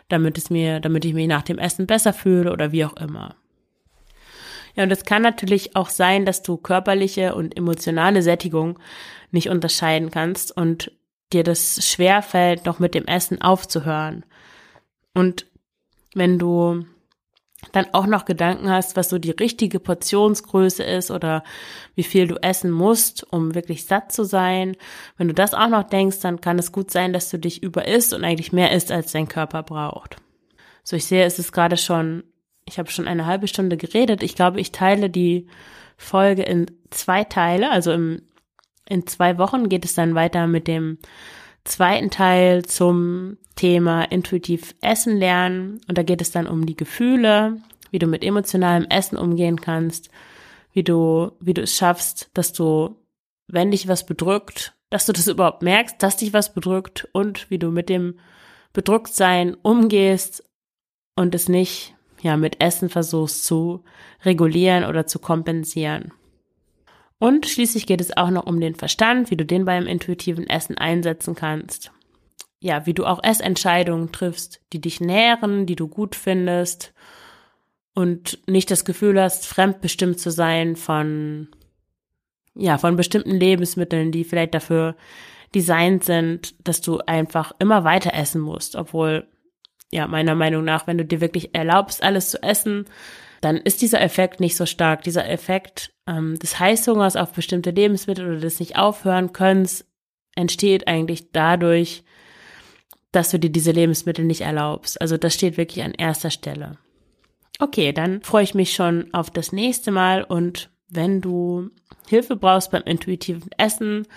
damit 0.09 0.37
es 0.37 0.49
mir, 0.49 0.81
damit 0.81 1.05
ich 1.05 1.13
mich 1.13 1.27
nach 1.27 1.43
dem 1.43 1.59
Essen 1.59 1.87
besser 1.87 2.11
fühle 2.11 2.51
oder 2.51 2.73
wie 2.73 2.83
auch 2.83 2.97
immer. 2.97 3.35
Ja, 4.77 4.83
und 4.83 4.91
es 4.91 5.03
kann 5.03 5.23
natürlich 5.23 5.75
auch 5.75 5.89
sein, 5.89 6.25
dass 6.25 6.43
du 6.43 6.55
körperliche 6.55 7.35
und 7.35 7.57
emotionale 7.57 8.21
Sättigung 8.21 8.79
nicht 9.31 9.49
unterscheiden 9.49 10.11
kannst 10.11 10.55
und 10.55 10.91
dir 11.33 11.43
das 11.43 11.85
schwer 11.85 12.21
fällt, 12.21 12.65
noch 12.65 12.79
mit 12.79 12.93
dem 12.93 13.05
Essen 13.05 13.41
aufzuhören. 13.41 14.23
Und 15.13 15.47
wenn 16.13 16.37
du 16.37 16.85
dann 17.71 17.87
auch 17.91 18.05
noch 18.05 18.25
Gedanken 18.25 18.69
hast, 18.69 18.95
was 18.95 19.09
so 19.09 19.17
die 19.17 19.31
richtige 19.31 19.79
Portionsgröße 19.79 20.83
ist 20.83 21.09
oder 21.09 21.43
wie 21.95 22.03
viel 22.03 22.27
du 22.27 22.35
essen 22.35 22.69
musst, 22.69 23.25
um 23.31 23.55
wirklich 23.55 23.85
satt 23.85 24.11
zu 24.11 24.23
sein. 24.23 24.77
Wenn 25.17 25.27
du 25.27 25.33
das 25.33 25.55
auch 25.55 25.67
noch 25.67 25.83
denkst, 25.83 26.19
dann 26.19 26.39
kann 26.39 26.59
es 26.59 26.71
gut 26.71 26.91
sein, 26.91 27.13
dass 27.13 27.29
du 27.29 27.39
dich 27.39 27.63
überisst 27.63 28.13
und 28.13 28.23
eigentlich 28.23 28.53
mehr 28.53 28.71
isst, 28.71 28.91
als 28.91 29.11
dein 29.11 29.27
Körper 29.27 29.63
braucht. 29.63 30.17
So, 30.83 30.95
ich 30.95 31.05
sehe, 31.05 31.25
es 31.25 31.39
ist 31.39 31.51
gerade 31.51 31.77
schon, 31.77 32.23
ich 32.67 32.77
habe 32.77 32.91
schon 32.91 33.07
eine 33.07 33.25
halbe 33.25 33.47
Stunde 33.47 33.77
geredet. 33.77 34.21
Ich 34.21 34.35
glaube, 34.35 34.59
ich 34.59 34.71
teile 34.71 35.09
die 35.09 35.47
Folge 35.97 36.43
in 36.43 36.67
zwei 36.91 37.23
Teile. 37.23 37.71
Also 37.71 37.91
im, 37.91 38.21
in 38.87 39.07
zwei 39.07 39.37
Wochen 39.37 39.69
geht 39.69 39.85
es 39.85 39.95
dann 39.95 40.15
weiter 40.15 40.47
mit 40.47 40.67
dem 40.67 40.99
zweiten 41.63 42.09
Teil 42.09 42.65
zum 42.65 43.37
Thema 43.55 44.03
intuitiv 44.03 44.75
Essen 44.81 45.17
lernen. 45.17 45.81
Und 45.87 45.97
da 45.97 46.03
geht 46.03 46.21
es 46.21 46.31
dann 46.31 46.47
um 46.47 46.65
die 46.65 46.75
Gefühle, 46.75 47.57
wie 47.91 47.99
du 47.99 48.07
mit 48.07 48.23
emotionalem 48.23 48.85
Essen 48.89 49.17
umgehen 49.17 49.59
kannst, 49.59 50.09
wie 50.73 50.83
du, 50.83 51.31
wie 51.39 51.53
du 51.53 51.61
es 51.61 51.75
schaffst, 51.75 52.29
dass 52.33 52.53
du, 52.53 52.95
wenn 53.47 53.71
dich 53.71 53.87
was 53.87 54.05
bedrückt, 54.05 54.75
dass 54.89 55.05
du 55.05 55.13
das 55.13 55.27
überhaupt 55.27 55.63
merkst, 55.63 56.01
dass 56.03 56.17
dich 56.17 56.33
was 56.33 56.53
bedrückt 56.53 57.07
und 57.13 57.49
wie 57.49 57.59
du 57.59 57.71
mit 57.71 57.89
dem 57.89 58.19
Bedrücktsein 58.73 59.55
umgehst 59.55 60.43
und 61.15 61.33
es 61.33 61.49
nicht, 61.49 61.96
ja, 62.21 62.37
mit 62.37 62.61
Essen 62.61 62.89
versuchst 62.89 63.45
zu 63.45 63.83
regulieren 64.23 64.85
oder 64.85 65.05
zu 65.05 65.19
kompensieren. 65.19 66.11
Und 67.19 67.47
schließlich 67.47 67.87
geht 67.87 68.01
es 68.01 68.15
auch 68.15 68.29
noch 68.29 68.45
um 68.45 68.59
den 68.59 68.75
Verstand, 68.75 69.31
wie 69.31 69.37
du 69.37 69.45
den 69.45 69.65
beim 69.65 69.87
intuitiven 69.87 70.47
Essen 70.47 70.77
einsetzen 70.77 71.35
kannst. 71.35 71.91
Ja, 72.59 72.85
wie 72.85 72.93
du 72.93 73.05
auch 73.05 73.23
Essentscheidungen 73.23 74.11
triffst, 74.11 74.61
die 74.73 74.81
dich 74.81 74.99
nähren, 74.99 75.65
die 75.65 75.75
du 75.75 75.87
gut 75.87 76.15
findest 76.15 76.93
und 77.93 78.39
nicht 78.47 78.69
das 78.69 78.85
Gefühl 78.85 79.19
hast, 79.21 79.47
fremdbestimmt 79.47 80.19
zu 80.19 80.31
sein 80.31 80.75
von, 80.75 81.49
ja, 82.55 82.77
von 82.77 82.95
bestimmten 82.95 83.31
Lebensmitteln, 83.31 84.11
die 84.11 84.23
vielleicht 84.23 84.53
dafür 84.53 84.95
designt 85.55 86.03
sind, 86.03 86.55
dass 86.67 86.81
du 86.81 86.99
einfach 86.99 87.53
immer 87.59 87.83
weiter 87.83 88.13
essen 88.13 88.41
musst, 88.41 88.75
obwohl, 88.75 89.27
ja, 89.91 90.07
meiner 90.07 90.35
Meinung 90.35 90.63
nach, 90.63 90.87
wenn 90.87 90.97
du 90.97 91.05
dir 91.05 91.21
wirklich 91.21 91.55
erlaubst, 91.55 92.03
alles 92.03 92.29
zu 92.29 92.41
essen, 92.43 92.85
dann 93.41 93.57
ist 93.57 93.81
dieser 93.81 94.01
Effekt 94.01 94.39
nicht 94.39 94.55
so 94.55 94.65
stark. 94.65 95.03
Dieser 95.03 95.29
Effekt 95.29 95.93
ähm, 96.07 96.37
des 96.39 96.59
Heißhungers 96.59 97.15
auf 97.15 97.31
bestimmte 97.33 97.71
Lebensmittel 97.71 98.27
oder 98.27 98.39
des 98.39 98.59
nicht 98.59 98.77
aufhören 98.77 99.33
können 99.33 99.67
entsteht 100.35 100.87
eigentlich 100.87 101.31
dadurch, 101.31 102.03
dass 103.11 103.31
du 103.31 103.39
dir 103.39 103.49
diese 103.49 103.71
Lebensmittel 103.71 104.25
nicht 104.25 104.41
erlaubst. 104.41 104.99
Also 105.01 105.17
das 105.17 105.33
steht 105.33 105.57
wirklich 105.57 105.83
an 105.83 105.93
erster 105.93 106.29
Stelle. 106.29 106.77
Okay, 107.59 107.91
dann 107.91 108.21
freue 108.21 108.43
ich 108.43 108.53
mich 108.53 108.73
schon 108.73 109.11
auf 109.13 109.31
das 109.31 109.51
nächste 109.51 109.91
Mal 109.91 110.23
und 110.23 110.69
wenn 110.89 111.21
du 111.21 111.69
Hilfe 112.07 112.35
brauchst 112.35 112.71
beim 112.71 112.83
intuitiven 112.83 113.49
Essen 113.57 114.07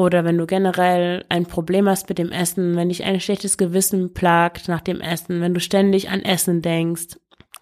oder 0.00 0.24
wenn 0.24 0.38
du 0.38 0.46
generell 0.46 1.24
ein 1.28 1.44
Problem 1.44 1.88
hast 1.88 2.08
mit 2.08 2.18
dem 2.18 2.32
Essen, 2.32 2.74
wenn 2.74 2.88
dich 2.88 3.04
ein 3.04 3.20
schlechtes 3.20 3.58
Gewissen 3.58 4.14
plagt 4.14 4.66
nach 4.66 4.80
dem 4.80 5.00
Essen, 5.00 5.42
wenn 5.42 5.52
du 5.52 5.60
ständig 5.60 6.08
an 6.08 6.22
Essen 6.22 6.62
denkst, 6.62 7.18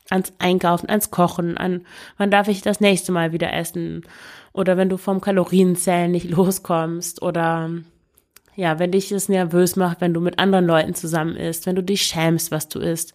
ans 0.09 0.33
Einkaufen, 0.39 0.89
ans 0.89 1.11
Kochen, 1.11 1.59
an 1.59 1.85
wann 2.17 2.31
darf 2.31 2.47
ich 2.47 2.63
das 2.63 2.81
nächste 2.81 3.11
Mal 3.11 3.33
wieder 3.33 3.53
essen? 3.53 4.05
Oder 4.53 4.77
wenn 4.77 4.89
du 4.89 4.97
vom 4.99 5.21
Kalorienzählen 5.21 6.11
nicht 6.11 6.31
loskommst 6.37 7.23
oder 7.23 7.71
ja, 8.55 8.79
wenn 8.79 8.93
dich 8.93 9.11
es 9.11 9.29
nervös 9.29 9.75
macht, 9.77 10.01
wenn 10.01 10.15
du 10.15 10.21
mit 10.21 10.39
anderen 10.39 10.67
Leuten 10.67 10.95
zusammen 10.95 11.37
isst, 11.37 11.67
wenn 11.67 11.77
du 11.77 11.83
dich 11.83 12.03
schämst, 12.03 12.51
was 12.53 12.69
du 12.69 12.79
isst, 12.79 13.15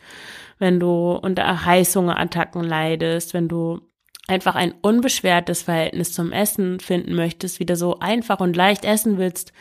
wenn 0.59 0.79
du 0.79 1.11
unter 1.13 1.65
Heißhungerattacken 1.65 2.63
leidest, 2.63 3.33
wenn 3.33 3.47
du 3.47 3.81
einfach 4.27 4.55
ein 4.55 4.73
unbeschwertes 4.81 5.63
Verhältnis 5.63 6.13
zum 6.13 6.31
Essen 6.31 6.79
finden 6.79 7.15
möchtest, 7.15 7.59
wieder 7.59 7.75
so 7.75 7.99
einfach 7.99 8.39
und 8.39 8.55
leicht 8.55 8.85
essen 8.85 9.17
willst, 9.17 9.53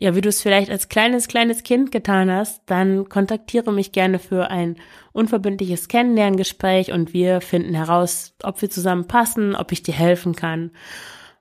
ja, 0.00 0.14
wie 0.14 0.22
du 0.22 0.30
es 0.30 0.40
vielleicht 0.40 0.70
als 0.70 0.88
kleines, 0.88 1.28
kleines 1.28 1.62
Kind 1.62 1.92
getan 1.92 2.30
hast, 2.30 2.62
dann 2.64 3.10
kontaktiere 3.10 3.70
mich 3.70 3.92
gerne 3.92 4.18
für 4.18 4.50
ein 4.50 4.76
unverbindliches 5.12 5.88
Kennenlerngespräch 5.88 6.90
und 6.90 7.12
wir 7.12 7.42
finden 7.42 7.74
heraus, 7.74 8.34
ob 8.42 8.62
wir 8.62 8.70
zusammen 8.70 9.06
passen, 9.06 9.54
ob 9.54 9.72
ich 9.72 9.82
dir 9.82 9.94
helfen 9.94 10.34
kann. 10.34 10.70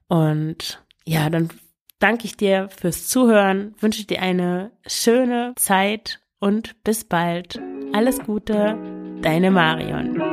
Und 0.10 0.84
ja, 1.06 1.30
dann 1.30 1.49
danke 1.99 2.25
ich 2.25 2.36
dir 2.36 2.67
fürs 2.69 3.08
Zuhören, 3.08 3.75
wünsche 3.80 4.04
dir 4.04 4.21
eine 4.21 4.71
schöne 4.86 5.54
Zeit 5.56 6.19
und 6.39 6.84
bis 6.84 7.06
bald. 7.06 7.62
Alles 7.93 8.19
Gute, 8.19 8.78
deine 9.21 9.52
Marion. 9.52 10.29